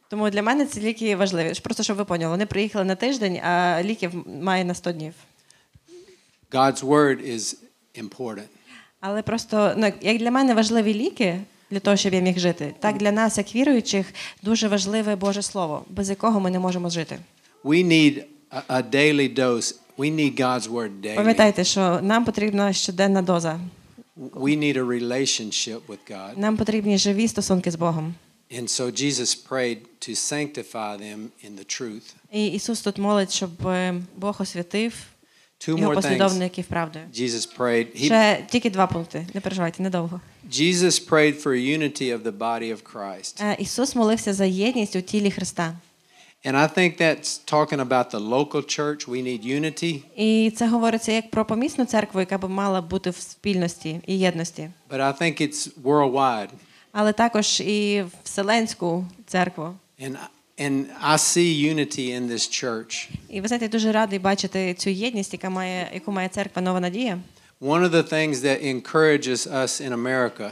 Тому 0.09 0.29
для 0.29 0.41
мене 0.41 0.65
ці 0.65 0.81
ліки 0.81 1.15
важливі. 1.15 1.53
Просто 1.63 1.83
щоб 1.83 1.97
ви 1.97 2.05
поняли, 2.05 2.31
вони 2.31 2.45
приїхали 2.45 2.85
на 2.85 2.95
тиждень, 2.95 3.37
а 3.37 3.81
ліків 3.83 4.27
має 4.41 4.65
на 4.65 4.73
100 4.73 4.91
днів. 4.91 5.13
God's 6.51 6.83
word 6.83 7.33
is 7.33 7.55
important. 8.01 8.47
Але 8.99 9.21
просто 9.21 9.73
ну, 9.77 9.91
як 10.01 10.17
для 10.17 10.31
мене 10.31 10.53
важливі 10.53 10.93
ліки 10.93 11.39
для 11.71 11.79
того, 11.79 11.97
щоб 11.97 12.13
я 12.13 12.19
міг 12.19 12.39
жити, 12.39 12.73
так 12.79 12.97
для 12.97 13.11
нас, 13.11 13.37
як 13.37 13.55
віруючих, 13.55 14.13
дуже 14.43 14.67
важливе 14.67 15.15
Боже 15.15 15.41
Слово, 15.41 15.85
без 15.89 16.09
якого 16.09 16.39
ми 16.39 16.51
не 16.51 16.59
можемо 16.59 16.89
жити. 16.89 17.19
We 17.63 17.85
need 17.85 18.23
a, 18.69 18.89
daily 18.89 19.39
dose. 19.39 19.75
We 19.97 20.11
need 20.15 20.39
God's 20.39 20.69
word 20.69 21.01
daily. 21.01 21.15
Пам'ятайте, 21.15 21.63
що 21.63 21.99
нам 22.01 22.25
потрібна 22.25 22.73
щоденна 22.73 23.21
доза. 23.21 23.59
We 24.17 24.57
need 24.57 24.77
a 24.77 24.85
relationship 24.85 25.79
with 25.87 26.11
God. 26.11 26.37
Нам 26.37 26.57
потрібні 26.57 26.97
живі 26.97 27.27
стосунки 27.27 27.71
з 27.71 27.75
Богом. 27.75 28.13
And 28.59 28.68
so 28.68 28.90
Jesus 28.90 29.35
prayed 29.35 29.78
to 30.06 30.14
sanctify 30.14 30.97
them 30.99 31.28
in 31.44 31.56
the 31.59 31.64
truth. 31.80 32.14
І 32.32 32.47
Ісус 32.47 32.80
тут 32.80 32.99
молить, 32.99 33.32
щоб 33.32 33.66
е, 33.66 33.94
Бог 34.16 34.37
освятив 34.42 34.94
Two 35.61 35.78
його 35.78 35.92
more 35.92 35.97
things. 35.97 36.02
послідовників 36.02 36.64
правдою. 36.64 37.04
Jesus 37.14 37.59
prayed. 37.59 37.87
He, 38.02 38.04
Ще 38.04 38.47
тільки 38.50 38.71
два 38.71 38.87
пункти. 38.87 39.26
Не 39.35 39.40
переживайте, 39.40 39.82
недовго. 39.82 40.21
Jesus 40.50 41.09
prayed 41.09 41.42
for 41.42 41.52
unity 41.78 42.18
of 42.18 42.23
the 42.23 42.38
body 42.38 42.76
of 42.76 42.82
Christ. 42.82 43.44
Е, 43.44 43.56
Ісус 43.59 43.94
молився 43.97 44.32
за 44.35 44.44
єдність 44.44 44.97
у 44.97 45.00
тілі 45.00 45.30
Христа. 45.30 45.75
And 46.44 46.56
I 46.56 46.78
think 46.78 47.00
that's 47.00 47.40
talking 47.52 47.80
about 47.80 48.11
the 48.11 48.18
local 48.28 48.62
church. 48.78 49.09
We 49.09 49.23
need 49.23 49.44
unity. 49.61 50.02
І 50.16 50.50
це 50.56 50.68
говориться 50.68 51.12
як 51.12 51.30
про 51.30 51.44
помісну 51.44 51.85
церкву, 51.85 52.21
яка 52.21 52.38
б 52.38 52.49
мала 52.49 52.80
бути 52.80 53.11
в 53.11 53.16
спільності 53.16 54.00
і 54.06 54.18
єдності, 54.18 54.71
But 54.90 55.00
I 55.00 55.23
think 55.23 55.40
it's 55.42 55.71
worldwide. 55.82 56.49
Але 56.91 57.13
також 57.13 57.60
і 57.60 58.03
вселенську 58.24 59.06
церкву. 59.25 59.75
And, 60.01 60.15
and 60.60 60.86
I 61.03 61.17
see 61.17 61.74
unity 61.74 62.20
in 62.20 62.27
this 62.32 62.63
church. 62.63 63.10
І 63.29 63.41
ви 63.41 63.48
знаєте, 63.48 63.65
я 63.65 63.70
дуже 63.70 63.91
радий 63.91 64.20
бачити 64.20 64.74
цю 64.74 64.89
єдність, 64.89 65.34
яка 65.34 65.50
має, 65.50 65.89
яку 65.94 66.12
має 66.12 66.29
церква 66.29 66.62
Нова 66.62 66.79
Надія. 66.79 67.20
One 67.62 67.84
of 67.84 67.91
the 67.91 68.13
things 68.13 68.36
that 68.36 68.63
encourages 68.63 69.48
us 69.48 69.82
in 69.82 69.91
America 69.94 70.51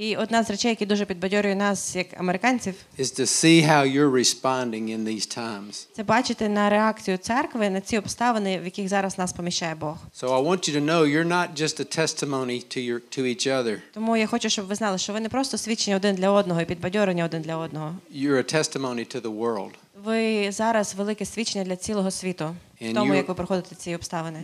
І 0.00 0.16
одна 0.16 0.42
з 0.42 0.50
речей, 0.50 0.68
які 0.68 0.86
дуже 0.86 1.04
підбадьорює 1.04 1.54
нас, 1.54 1.96
як 1.96 2.06
американців, 2.20 2.74
is 2.98 3.20
to 3.20 3.26
see 3.26 3.68
how 3.68 3.96
you're 3.96 4.12
responding 4.12 4.84
in 4.96 5.04
these 5.04 5.38
times. 5.38 5.86
це 5.92 6.02
бачити 6.02 6.48
на 6.48 6.70
реакцію 6.70 7.16
церкви 7.16 7.70
на 7.70 7.80
ці 7.80 7.98
обставини, 7.98 8.60
в 8.60 8.64
яких 8.64 8.88
зараз 8.88 9.18
нас 9.18 9.32
поміщає 9.32 9.74
Бог. 9.74 9.96
So 10.20 10.28
I 10.28 10.46
want 10.48 10.68
you 10.68 10.80
to 10.80 10.84
know 10.84 11.04
you're 11.04 11.28
not 11.28 11.48
just 11.56 11.80
a 11.80 11.98
testimony 11.98 12.76
to 12.76 12.90
your 12.90 13.00
to 13.18 13.22
each 13.22 13.46
other. 13.46 13.78
Тому 13.94 14.16
я 14.16 14.26
хочу, 14.26 14.48
щоб 14.48 14.66
ви 14.66 14.74
знали, 14.74 14.98
що 14.98 15.12
ви 15.12 15.20
не 15.20 15.28
просто 15.28 15.58
свідчення 15.58 15.96
один 15.96 16.14
для 16.14 16.30
одного 16.30 16.60
і 16.60 16.64
підбадьорення 16.64 17.24
один 17.24 17.42
для 17.42 17.56
одного. 17.56 17.94
You're 18.14 18.36
a 18.36 18.54
testimony 18.54 19.16
to 19.16 19.20
the 19.20 19.38
world. 19.38 19.72
Ви 20.04 20.52
зараз 20.52 20.94
велике 20.94 21.24
свідчення 21.24 21.64
для 21.64 21.76
цілого 21.76 22.10
світу 22.10 22.56
в 22.80 22.94
тому, 22.94 23.14
як 23.14 23.28
ви 23.28 23.34
проходите 23.34 23.74
ці 23.74 23.94
обставини. 23.94 24.42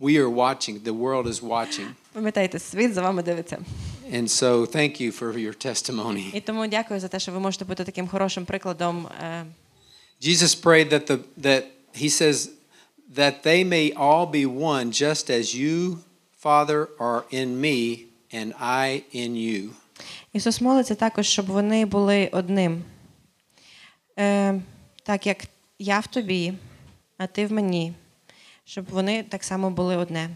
We 0.00 0.18
are 0.18 0.34
watching. 0.34 0.82
The 0.82 0.98
world 0.98 1.26
is 1.26 1.40
watching. 1.40 1.86
Пам'ятайте, 2.12 2.58
світ 2.58 2.94
за 2.94 3.02
вами 3.02 3.22
дивиться. 3.22 3.58
And 4.13 4.27
so 4.29 4.65
thank 4.65 5.01
you 5.01 5.11
for 5.19 5.37
your 5.37 5.65
testimony. 5.65 6.35
І 6.35 6.41
тому 6.41 6.67
дякую 6.67 6.99
за 6.99 7.07
те, 7.07 7.19
що 7.19 7.31
ви 7.31 7.39
можете 7.39 7.65
бути 7.65 7.83
таким 7.83 8.07
хорошим 8.07 8.45
прикладом. 8.45 9.07
е, 9.21 9.45
Jesus 10.21 10.63
prayed 10.63 10.89
that 10.89 11.07
the 11.07 11.19
that 11.41 11.63
he 12.01 12.09
says 12.09 12.49
that 13.15 13.43
they 13.43 13.63
may 13.63 13.93
all 13.93 14.25
be 14.31 14.45
one 14.45 14.91
just 14.91 15.29
as 15.29 15.55
you 15.55 15.97
father 16.43 16.87
are 16.99 17.23
in 17.31 17.61
me 17.61 18.05
and 18.33 18.53
I 18.61 19.03
in 19.13 19.31
you. 19.35 19.69
Ісус 20.33 20.61
молиться 20.61 20.95
також, 20.95 21.27
щоб 21.27 21.45
вони 21.45 21.85
були 21.85 22.29
одним. 22.31 22.83
Е, 24.19 24.61
так 25.03 25.27
як 25.27 25.37
я 25.79 25.99
в 25.99 26.07
тобі, 26.07 26.53
а 27.17 27.27
ти 27.27 27.45
в 27.45 27.51
мені, 27.51 27.93
щоб 28.65 28.85
вони 28.89 29.23
так 29.23 29.43
само 29.43 29.69
були 29.69 29.97
одне. 29.97 30.29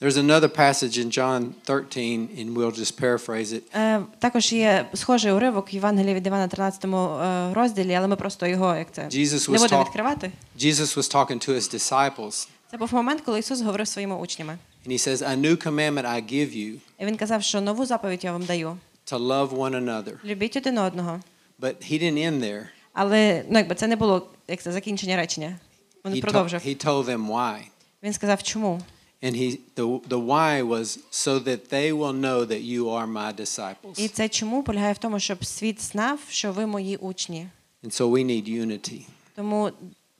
There's 0.00 0.16
another 0.16 0.48
passage 0.48 0.98
in 0.98 1.10
John 1.18 1.54
13 1.64 2.28
and 2.38 2.54
we'll 2.56 2.72
just 2.80 3.00
paraphrase 3.00 3.52
it. 3.52 3.62
Е, 3.74 4.02
також 4.18 4.52
є 4.52 4.86
схожий 4.94 5.32
уривок 5.32 5.72
в 5.72 5.74
Євангелії 5.74 6.14
від 6.14 6.26
Івана 6.26 6.48
13 6.48 6.84
е, 6.84 7.54
розділі, 7.54 7.94
але 7.94 8.08
ми 8.08 8.16
просто 8.16 8.46
його 8.46 8.76
як 8.76 8.92
це 8.92 9.02
Jesus 9.02 9.50
не 9.50 9.56
was 9.56 9.60
будемо 9.60 9.82
talk- 9.82 9.86
відкривати. 9.86 10.32
Jesus 10.58 10.96
was 10.98 11.14
talking 11.14 11.48
to 11.48 11.54
his 11.54 11.74
disciples 11.74 12.48
Це 12.70 12.76
був 12.76 12.94
момент, 12.94 13.20
коли 13.20 13.38
Ісус 13.38 13.60
говорив 13.60 13.86
зі 13.86 13.92
своїми 13.92 14.16
учнями. 14.16 14.58
and 14.86 14.92
he 14.92 15.08
says, 15.08 15.22
"A 15.30 15.40
new 15.40 15.66
commandment 15.66 16.06
I 16.06 16.32
give 16.32 16.56
you 16.56 16.74
І 17.00 17.04
він 17.06 17.16
казав, 17.16 17.42
що 17.42 17.60
нову 17.60 17.86
заповідь 17.86 18.24
я 18.24 18.32
вам 18.32 18.44
даю. 18.44 18.76
to 19.12 19.18
love 19.18 19.48
one 19.50 19.84
another." 19.84 20.12
Любіть 20.24 20.56
один 20.56 20.78
одного. 20.78 21.20
But 21.60 21.74
he 21.92 22.02
didn't 22.02 22.18
end 22.30 22.40
there. 22.40 22.62
Але 22.92 23.44
ну, 23.50 23.58
якби 23.58 23.74
це 23.74 23.86
не 23.86 23.96
було 23.96 24.26
як 24.48 24.62
це 24.62 24.72
закінчення 24.72 25.16
речення. 25.16 25.56
Він 26.04 26.12
He, 26.12 26.16
to- 26.16 26.20
продовжив. 26.20 26.60
he 26.60 26.86
told 26.86 27.04
them 27.04 27.26
why. 27.28 27.56
Він 28.02 28.12
сказав, 28.12 28.42
чому? 28.42 28.80
And 29.22 29.34
he 29.36 29.58
the 29.76 30.00
the 30.08 30.18
why 30.18 30.62
was 30.62 30.98
so 31.10 31.38
that 31.38 31.60
they 31.68 31.92
will 31.92 32.12
know 32.12 32.44
that 32.44 32.62
you 32.62 32.82
are 32.90 33.06
my 33.06 33.34
disciples. 33.34 33.98
І 33.98 34.08
це 34.08 34.28
чому 34.28 34.62
полягає 34.62 34.92
в 34.92 34.98
тому, 34.98 35.20
щоб 35.20 35.44
світ 35.44 35.82
знав, 35.82 36.18
що 36.28 36.52
ви 36.52 36.66
мої 36.66 36.96
учні. 36.96 37.48
And 37.84 38.00
so 38.00 38.10
we 38.10 38.24
need 38.24 38.48
unity. 38.66 39.00
Тому 39.36 39.70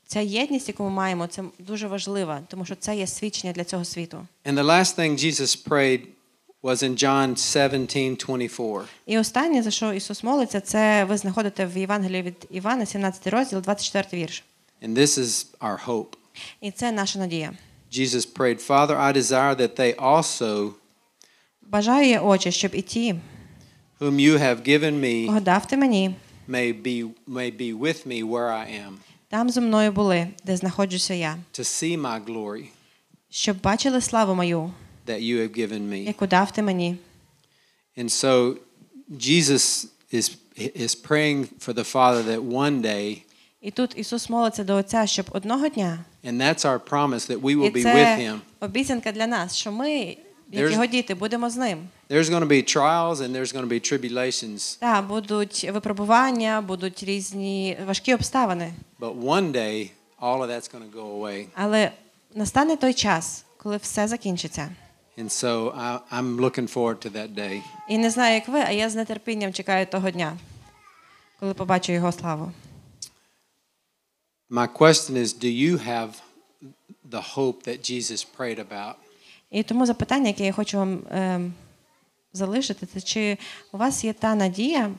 ця 0.07 0.19
єдність, 0.19 0.67
яку 0.67 0.83
ми 0.83 0.89
маємо, 0.89 1.27
це 1.27 1.43
дуже 1.59 1.87
важлива, 1.87 2.41
тому 2.47 2.65
що 2.65 2.75
це 2.75 2.97
є 2.97 3.07
свідчення 3.07 3.53
для 3.53 3.63
цього 3.63 3.85
світу. 3.85 4.27
And 4.45 4.53
the 4.53 4.63
last 4.65 4.99
thing 4.99 5.25
Jesus 5.25 5.67
prayed 5.67 6.01
was 6.63 6.83
in 6.83 7.03
John 7.03 7.35
17:24. 7.35 8.83
І 9.05 9.17
останнє, 9.17 9.63
за 9.63 9.71
що 9.71 9.93
Ісус 9.93 10.23
молиться, 10.23 10.61
це 10.61 11.03
ви 11.03 11.17
знаходите 11.17 11.65
в 11.65 11.77
Євангелії 11.77 12.21
від 12.21 12.47
Івана, 12.51 12.85
17 12.85 13.27
розділ, 13.27 13.61
24 13.61 14.23
вірш. 14.23 14.43
And 14.83 14.93
this 14.93 15.19
is 15.19 15.45
our 15.59 15.85
hope. 15.85 16.17
І 16.61 16.71
це 16.71 16.91
наша 16.91 17.19
надія. 17.19 17.53
Jesus 17.91 18.25
prayed, 18.25 18.59
"Father, 18.61 18.97
I 18.97 19.13
desire 19.13 19.55
that 19.55 19.75
they 19.75 19.95
also 19.95 20.73
Бажаю 21.61 22.09
я, 22.09 22.21
Отче, 22.21 22.51
щоб 22.51 22.75
і 22.75 22.81
ті, 22.81 23.15
whom 23.99 24.19
you 24.19 24.37
have 24.37 24.67
given 24.67 24.99
me 24.99 25.25
кого 25.25 25.39
дав 25.39 25.67
ти 25.67 25.77
мені, 25.77 26.15
may 26.49 26.81
be 26.83 27.09
may 27.27 27.57
be 27.57 27.79
with 27.79 28.07
me 28.07 28.23
where 28.23 28.49
I 28.49 28.67
am, 28.85 28.93
там 29.29 29.49
зо 29.49 29.61
мною 29.61 29.91
були, 29.91 30.27
де 30.43 30.57
знаходжуся 30.57 31.13
я, 31.13 31.37
to 31.53 31.63
see 31.63 32.01
my 32.01 32.25
glory 32.25 32.65
щоб 33.29 33.61
бачили 33.61 34.01
славу 34.01 34.35
мою, 34.35 34.71
that 35.07 35.21
you 35.21 35.37
have 35.37 35.57
given 35.57 35.81
me." 35.89 35.95
яку 35.95 36.27
дав 36.27 36.51
ти 36.51 36.61
мені. 36.61 36.97
And 37.97 38.09
so 38.09 38.57
Jesus 39.11 39.87
is 40.13 40.35
is 40.57 40.95
praying 41.07 41.47
for 41.59 41.73
the 41.73 41.93
Father 41.93 42.23
that 42.23 42.41
one 42.41 42.81
day 42.81 43.21
І 43.61 43.71
тут 43.71 43.93
Ісус 43.95 44.29
молиться 44.29 44.63
до 44.63 44.75
Отця, 44.75 45.05
щоб 45.05 45.25
одного 45.31 45.67
дня, 45.67 46.05
And 46.23 46.41
that's 46.41 46.65
our 46.65 46.79
promise 46.79 47.27
that 47.29 47.41
we 47.41 47.55
will 47.55 47.67
і 47.67 47.71
be 47.71 47.73
with 47.73 47.83
це 47.83 48.17
him. 48.17 48.39
обіцянка 48.59 49.11
для 49.11 49.27
нас, 49.27 49.55
що 49.55 49.71
ми, 49.71 49.89
як 49.91 50.17
There's- 50.53 50.71
його 50.71 50.85
діти, 50.85 51.15
будемо 51.15 51.49
з 51.49 51.55
ним. 51.57 51.77
There's 52.09 52.23
going 52.29 52.39
to 52.39 52.47
be 52.47 52.75
trials 52.77 53.15
and 53.15 53.29
there's 53.35 53.53
going 53.55 53.67
to 53.67 53.67
be 53.67 53.79
tribulations, 53.93 54.79
Так, 54.79 55.07
будуть 55.07 55.69
випробування, 55.73 56.61
будуть 56.61 57.03
різні 57.03 57.77
важкі 57.87 58.13
обставини. 58.13 58.73
but 58.99 59.21
one 59.23 59.51
day 59.51 59.89
all 60.21 60.39
of 60.41 60.47
that's 60.49 60.69
going 60.75 60.91
to 60.91 60.95
go 61.01 61.19
away. 61.21 61.45
Але 61.55 61.91
настане 62.35 62.75
той 62.77 62.93
час, 62.93 63.45
коли 63.57 63.77
все 63.77 64.07
закінчиться. 64.07 64.69
And 65.17 65.29
so 65.43 65.71
I, 65.77 65.99
I'm 66.11 66.35
looking 66.39 66.73
forward 66.73 66.95
to 67.05 67.11
that 67.11 67.33
day. 67.35 67.61
І 67.89 67.97
не 67.97 68.09
знаю, 68.09 68.35
як 68.35 68.47
ви, 68.47 68.59
а 68.59 68.71
я 68.71 68.89
з 68.89 69.05
нетерпінням 69.05 69.53
чекаю 69.53 69.85
того 69.85 70.11
дня, 70.11 70.37
коли 71.39 71.53
побачу 71.53 71.91
його 71.91 72.11
славу. 72.11 72.51
My 74.49 74.67
question 74.67 75.17
is 75.17 75.33
do 75.33 75.49
you 75.49 75.77
have 75.77 76.09
the 77.09 77.21
hope 77.21 77.63
that 77.63 77.77
Jesus 77.83 78.23
prayed 78.37 78.59
about? 78.59 78.95
І 79.51 79.63
тому 79.63 79.85
запитання, 79.85 80.27
яке 80.27 80.45
я 80.45 80.51
хочу 80.51 80.77
вам 80.77 81.01
ем, 81.11 81.53
залишити, 82.33 82.85
це 82.85 83.01
чи 83.01 83.37
у 83.71 83.77
вас 83.77 84.03
є 84.03 84.13
та 84.13 84.35
надія, 84.35 84.91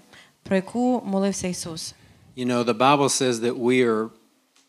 про 0.43 0.57
яку 0.57 1.03
молився 1.07 1.49
Ісус? 1.49 1.95
You 2.37 2.47
know, 2.47 2.65
the 2.65 2.79
Bible 2.79 3.09
says 3.09 3.33
that 3.41 3.55
we 3.59 3.85
are 3.85 4.09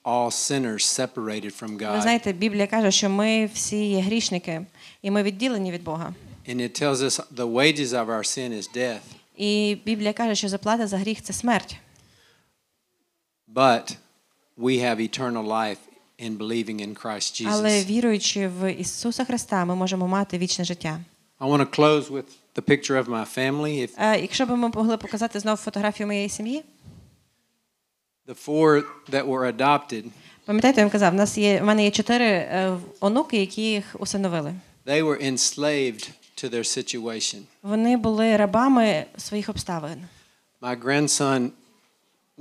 all 0.04 0.32
sinners 0.32 0.86
separated 0.86 1.52
from 1.62 1.78
Ви 1.78 1.86
God. 1.86 2.02
знаєте, 2.02 2.34
Біблія 2.34 2.68
каже, 2.68 2.92
що 2.92 3.10
ми 3.10 3.46
всі 3.54 3.90
є 3.90 4.00
грішники, 4.02 4.66
і 5.02 5.12
ми 5.12 5.24
відділені 5.24 5.72
від 5.72 5.84
Бога. 5.84 6.14
And 6.50 6.62
it 6.62 6.82
tells 6.82 6.96
us 6.96 7.20
the 7.36 7.54
wages 7.54 7.88
of 7.88 8.06
our 8.06 8.24
sin 8.24 8.54
is 8.54 8.78
death. 8.78 9.00
І 9.38 9.78
Біблія 9.86 10.14
каже, 10.14 10.36
що 10.36 10.50
заплата 10.50 10.88
за 10.88 10.98
гріх 10.98 11.22
це 11.22 11.34
смерть. 11.34 11.76
But 13.56 13.98
we 14.58 14.80
have 14.80 15.00
eternal 15.00 15.46
life 15.46 15.78
in 16.20 16.38
believing 16.38 16.80
in 16.82 16.96
Christ 17.06 17.48
Але 17.48 17.70
Jesus. 17.70 17.86
віруючи 17.86 18.48
в 18.48 18.74
Ісуса 18.74 19.26
Христа, 19.26 19.66
ми 19.66 19.76
можемо 19.76 20.08
мати 20.08 20.38
вічне 20.38 20.66
життя. 20.66 21.00
I 21.40 21.50
want 21.50 21.60
to 21.60 21.80
close 21.80 22.10
with 22.12 22.24
the 22.56 22.62
picture 22.62 23.04
of 23.04 23.06
my 23.06 23.38
family. 23.38 23.82
If 23.82 23.90
Е, 23.98 24.22
Якщо 24.22 24.46
б 24.46 24.50
ми 24.50 24.68
могли 24.70 24.98
показати 24.98 25.40
знову 25.40 25.58
фотографію 25.58 26.08
моєї 26.08 26.30
сім'ї, 26.30 26.64
the 28.28 28.36
four 28.48 28.84
that 29.10 29.26
were 29.26 29.58
adopted, 29.58 30.04
пам'ятаєте, 30.46 30.82
я 30.82 30.86
вам 30.86 30.92
казав, 30.92 31.14
у 31.14 31.18
нас 31.18 31.38
є 31.38 31.62
в 31.62 31.64
мене 31.66 31.84
є 31.84 31.92
чотири 31.92 32.26
е, 32.26 32.78
онуки, 33.00 33.38
які 33.38 33.62
їх 33.62 33.96
усиновили. 34.00 34.54
they 34.86 35.04
were 35.04 35.32
enslaved 35.32 36.10
to 36.44 36.50
their 36.50 36.64
situation. 36.78 37.40
Вони 37.64 37.98
були 37.98 38.38
рабами 38.38 39.06
своїх 39.18 39.50
обставин. 39.50 40.06
My 40.62 40.84
grandson 40.84 41.50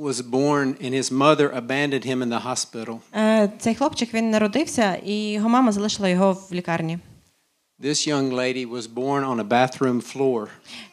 was 0.01 0.21
born 0.23 0.77
and 0.81 0.95
his 0.95 1.11
mother 1.11 1.49
abandoned 1.51 2.05
him 2.05 2.23
in 2.23 2.29
the 2.29 2.39
hospital. 2.41 3.01
Е, 3.15 3.51
Цей 3.59 3.75
хлопчик 3.75 4.15
він 4.15 4.31
народився, 4.31 4.95
і 4.95 5.33
його 5.33 5.49
мама 5.49 5.73
залишила 5.73 6.09
його 6.09 6.33
в 6.33 6.49
лікарні. 6.55 6.99
This 7.81 8.09
young 8.09 8.33
lady 8.33 8.67
was 8.71 8.83
born 8.95 9.25
on 9.25 9.41
a 9.41 9.49
bathroom 9.49 10.17
floor. 10.17 10.47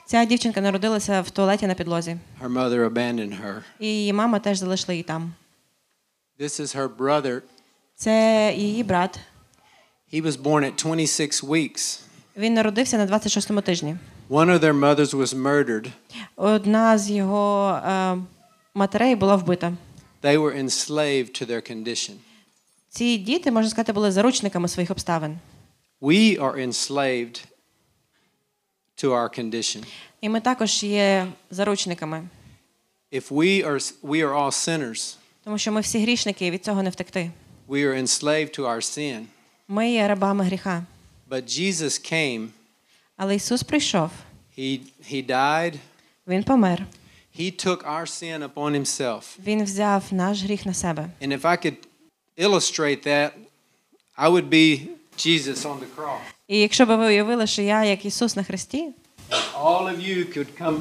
Ця 0.05 0.25
дівчинка 0.25 0.61
народилася 0.61 1.21
в 1.21 1.29
туалеті 1.29 1.67
на 1.67 1.73
підлозі, 1.73 2.17
Her 2.41 2.53
mother 2.53 2.89
abandoned 2.89 3.41
her. 3.45 3.61
і 3.79 3.87
її 3.87 4.13
мама 4.13 4.39
теж 4.39 4.57
залишила 4.57 4.93
її 4.93 5.03
там. 5.03 5.33
This 6.39 6.61
is 6.61 6.77
her 6.77 6.89
brother. 6.97 7.41
Це 7.95 8.53
її 8.57 8.83
брат. 8.83 9.19
He 10.13 10.21
was 10.25 10.31
born 10.41 10.63
at 10.65 10.83
26 10.83 11.43
weeks. 11.43 11.99
Він 12.37 12.53
народився 12.53 12.97
на 12.97 13.05
26-му 13.17 13.61
тижні. 13.61 13.95
One 14.29 14.49
of 14.49 14.59
their 14.59 14.79
mothers 14.79 15.13
was 15.15 15.35
murdered. 15.43 15.87
Одна 16.35 16.97
з 16.97 17.11
його 17.11 17.71
е, 17.85 18.17
матерей 18.78 19.16
була 19.16 19.36
вбита. 19.36 19.72
They 20.22 20.38
were 20.38 20.62
enslaved 20.64 21.42
to 21.42 21.46
their 21.46 21.72
condition. 21.72 22.12
Ці 22.88 23.18
діти, 23.18 23.50
можна 23.50 23.70
сказати, 23.70 23.92
були 23.92 24.12
заручниками 24.12 24.68
своїх 24.68 24.90
обставин. 24.90 25.38
We 26.00 26.40
are 26.40 26.66
enslaved 26.68 27.44
to 29.02 29.08
our 29.10 29.40
condition. 29.40 29.84
І 30.20 30.28
ми 30.28 30.40
також 30.40 30.82
є 30.82 31.26
заручниками, 31.50 32.28
If 33.12 33.28
we 33.28 33.66
are 33.66 33.92
we 34.02 34.16
are 34.26 34.34
all 34.34 34.50
sinners, 34.68 35.16
тому 35.44 35.58
що 35.58 35.72
ми 35.72 35.80
всі 35.80 35.98
грішники, 36.02 36.46
і 36.46 36.50
від 36.50 36.64
цього 36.64 36.82
не 36.82 36.90
втекти. 36.90 37.30
we 37.68 37.84
are 37.86 38.02
enslaved 38.02 38.58
to 38.58 38.64
our 38.66 38.76
sin. 38.98 39.24
Ми 39.68 39.90
є 39.92 40.08
рабами 40.08 40.44
гріха. 40.44 40.84
But 41.30 41.42
Jesus 41.60 42.12
came, 42.12 42.48
Але 43.16 43.36
Ісус 43.36 43.62
прийшов, 43.62 44.10
he 44.58 44.80
he 45.12 45.26
died, 45.26 45.74
Він 46.26 46.44
помер. 46.44 46.86
he 47.39 47.65
took 47.65 47.83
our 47.85 48.05
sin 48.05 48.43
upon 48.53 48.73
himself. 48.73 49.23
Він 49.45 49.63
взяв 49.63 50.03
наш 50.11 50.43
гріх 50.43 50.65
на 50.65 50.73
себе. 50.73 51.09
And 51.21 51.39
if 51.39 51.41
I 51.41 51.65
could 51.65 51.75
illustrate 52.37 53.03
that, 53.07 53.31
I 54.17 54.29
would 54.29 54.49
be 54.49 54.87
Jesus 55.17 55.65
on 55.65 55.79
the 55.79 55.87
cross. 55.97 56.19
І 56.47 56.59
якщо 56.59 56.85
б 56.85 56.89
ви 56.97 57.05
уявили, 57.05 57.47
що 57.47 57.61
я 57.61 57.83
як 57.83 58.05
Ісус 58.05 58.35
на 58.35 58.43
хресті, 58.43 58.89
All 59.63 59.83
of 59.89 59.99
you 59.99 60.37
could 60.37 60.47
come 60.61 60.79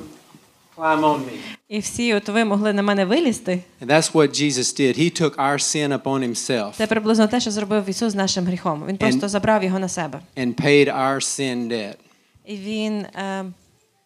climb 0.77 1.01
on 1.01 1.19
me. 1.19 1.39
і 1.69 1.79
всі 1.79 2.15
от 2.15 2.29
ви 2.29 2.45
могли 2.45 2.73
на 2.73 2.83
мене 2.83 3.05
вилізти, 3.05 3.63
And 3.83 3.87
that's 3.87 4.13
what 4.13 4.29
Jesus 4.43 4.81
did. 4.81 4.99
He 4.99 5.21
took 5.23 5.37
our 5.37 5.59
sin 5.59 6.03
upon 6.03 6.29
himself 6.29 6.73
це 6.77 6.87
приблизно 6.87 7.27
те, 7.27 7.41
що 7.41 7.51
зробив 7.51 7.89
Ісус 7.89 8.13
з 8.13 8.15
нашим 8.15 8.45
гріхом. 8.45 8.85
Він 8.87 8.97
просто 8.97 9.29
забрав 9.29 9.65
його 9.65 9.79
на 9.79 9.89
себе. 9.89 10.21
and 10.37 10.55
paid 10.55 10.87
our 10.97 11.17
sin 11.17 11.69
debt. 11.69 11.95
І 12.47 12.57
Він 12.57 12.95
е, 12.95 13.45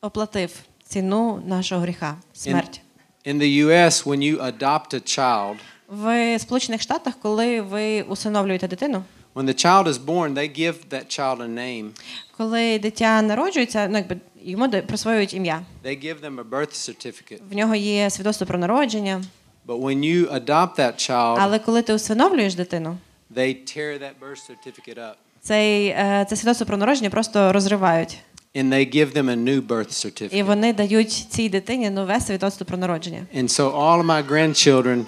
оплатив 0.00 0.50
ціну 0.91 1.43
нашого 1.47 1.81
гріха 1.81 2.15
смерть. 2.33 2.81
In 3.25 3.37
the 3.37 3.65
US, 3.65 4.03
when 4.03 4.17
you 4.17 4.37
adopt 4.41 4.93
a 4.93 5.01
child, 5.17 5.55
В 5.87 6.39
Сполучених 6.39 6.81
Штатах, 6.81 7.13
коли 7.21 7.61
ви 7.61 8.01
усиновлюєте 8.01 8.67
дитину, 8.67 9.03
When 9.35 9.45
the 9.45 9.65
child 9.65 9.87
is 9.87 9.97
born, 10.05 10.33
they 10.33 10.59
give 10.59 10.75
that 10.89 11.05
child 11.19 11.37
a 11.37 11.47
name. 11.47 11.89
Коли 12.37 12.79
дитя 12.79 13.21
народжується, 13.21 13.87
ну 13.87 13.97
якби 13.97 14.17
йому 14.43 14.69
присвоюють 14.69 15.33
ім'я. 15.33 15.61
They 15.85 16.05
give 16.05 16.21
them 16.21 16.35
a 16.35 16.49
birth 16.49 16.89
certificate. 16.89 17.39
В 17.49 17.55
нього 17.55 17.75
є 17.75 18.09
свідоцтво 18.09 18.47
про 18.47 18.59
народження. 18.59 19.23
But 19.67 19.81
when 19.81 19.97
you 19.97 20.33
adopt 20.33 20.79
that 20.79 21.09
child, 21.09 21.37
Але 21.39 21.59
коли 21.59 21.81
ти 21.81 21.93
усиновлюєш 21.93 22.55
дитину, 22.55 22.97
they 23.35 23.77
tear 23.77 23.99
that 23.99 24.13
birth 24.21 24.41
certificate 24.49 24.97
up 24.97 25.13
цей, 25.41 25.87
е, 25.87 26.25
це 26.29 26.35
свідоцтво 26.35 26.65
про 26.65 26.77
народження 26.77 27.09
просто 27.09 27.53
розривають. 27.53 28.17
And 28.55 28.71
they 28.73 28.85
give 28.95 29.13
them 29.13 29.29
a 29.29 29.35
new 29.35 29.61
birth 29.67 29.89
І 29.89 30.07
certificate. 30.07 30.43
вони 30.43 30.73
дають 30.73 31.11
цій 31.29 31.49
дитині 31.49 31.89
нове 31.89 32.19
свідоцтво 32.21 32.65
про 32.65 32.77
народження. 32.77 33.25
And 33.35 33.43
so 33.49 33.71
all 33.75 34.01
of 34.01 34.05
my 34.05 34.27
grandchildren 34.31 35.05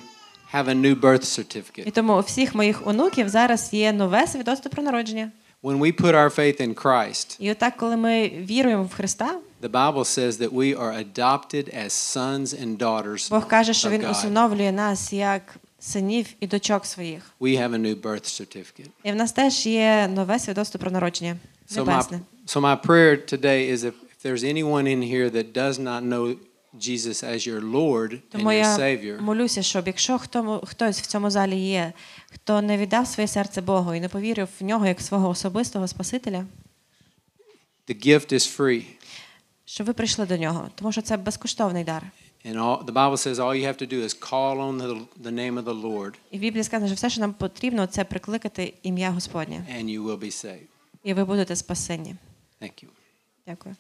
have 0.54 0.68
a 0.70 0.76
new 0.82 1.00
birth 1.02 1.40
І 1.40 1.42
certificate. 1.42 1.92
тому 1.92 2.18
у 2.18 2.20
всіх 2.20 2.56
моїх 2.56 2.88
онуків 2.88 3.30
зараз 3.30 3.70
є 3.74 3.94
нове 3.94 4.28
свідоцтво 4.28 4.72
про 4.72 4.84
народження. 4.84 5.32
When 5.64 5.80
we 5.80 6.02
put 6.02 6.14
our 6.16 6.36
faith 6.36 6.62
in 6.62 6.74
Christ, 6.74 7.36
І 7.40 7.52
отак, 7.52 7.78
коли 7.78 7.98
ми 7.98 8.30
віруємо 8.30 8.84
в 8.84 8.94
Христа, 8.94 9.40
the 9.62 9.70
Bible 9.72 10.04
says 10.04 10.32
that 10.32 10.50
we 10.50 10.78
are 10.80 11.06
adopted 11.06 11.86
as 11.86 11.90
sons 12.18 12.64
and 12.64 12.78
daughters. 12.78 13.30
Бог 13.30 13.48
каже, 13.48 13.74
що 13.74 13.90
Він 13.90 14.06
усиновлює 14.06 14.72
нас 14.72 15.14
як 15.14 15.42
синів 15.80 16.28
і 16.40 16.48
дочок 16.48 16.86
своїх. 16.86 17.32
We 17.42 17.60
have 17.62 17.70
a 17.72 17.78
new 17.82 18.02
birth 18.02 18.42
certificate. 18.42 18.88
І 19.04 19.12
в 19.12 19.16
нас 19.16 19.32
теж 19.32 19.66
є 19.66 20.08
нове 20.16 20.40
свідоцтво 20.40 20.80
про 20.80 20.92
народження. 20.92 21.36
So 21.68 21.86
my, 21.86 22.02
so 22.46 22.62
my 22.62 22.76
prayer 22.76 23.18
today 23.18 23.70
is 23.70 23.84
if, 23.84 23.96
if 24.12 24.20
there's 24.22 24.44
anyone 24.44 24.86
in 24.88 25.02
here 25.02 25.30
that 25.30 25.54
does 25.54 25.80
not 25.80 26.04
know 26.04 26.38
Jesus 26.78 27.24
as 27.24 27.46
your 27.46 27.62
Lord 27.62 28.12
and 28.12 28.22
Тому 28.32 28.52
your 28.52 28.54
я 28.54 28.78
Savior, 28.78 29.22
молюся, 29.22 29.64
щоб 29.64 29.88
якщо 29.88 30.18
хто, 30.20 30.62
хтось 30.66 31.02
в 31.02 31.06
цьому 31.06 31.30
залі 31.30 31.56
є, 31.58 31.94
хто 32.32 32.62
не 32.62 32.78
віддав 32.78 33.08
своє 33.08 33.28
серце 33.28 33.62
Богу 33.62 33.94
і 33.94 34.00
не 34.00 34.10
повірив 34.10 34.50
в 34.60 34.64
нього 34.64 34.86
як 34.88 35.02
свого 35.02 35.30
особистого 35.30 35.88
Спасителя, 35.88 36.46
the 37.88 38.08
gift 38.08 38.34
is 38.34 38.60
free. 38.60 38.84
щоб 39.66 39.88
ви 39.88 39.94
прийшли 39.94 40.26
до 40.26 40.38
нього, 40.38 40.70
тому 40.76 40.92
що 40.92 41.02
це 41.02 41.18
безкоштовний 41.18 41.84
дар. 41.84 42.04
And 42.46 42.56
all, 42.58 42.86
the 42.86 42.94
Bible 42.94 43.18
says 43.18 43.36
all 43.40 43.56
you 43.56 43.66
have 43.66 43.78
to 43.78 43.88
do 43.88 44.04
is 44.04 44.14
call 44.14 44.58
on 44.60 44.78
the, 44.78 45.06
the 45.22 45.32
name 45.32 45.58
of 45.58 45.64
the 45.64 45.82
Lord 45.82 46.14
І 46.32 46.38
в 46.38 46.42
Біблії 46.42 46.64
сказано, 46.64 46.88
що 46.88 46.96
все, 46.96 47.10
що 47.10 47.22
нам 47.22 47.34
потрібно, 47.34 47.88
це 47.88 48.04
прикликати 48.04 48.74
ім'я 48.84 49.10
Господнє, 49.10 49.66
and 49.78 49.86
you 49.86 50.04
will 50.04 50.20
be 50.20 50.46
saved. 50.46 50.73
І 51.04 51.14
ви 51.14 51.26
будете 51.26 51.56
спасені. 51.56 52.16
Thank. 52.62 52.88
Дякую. 53.48 53.76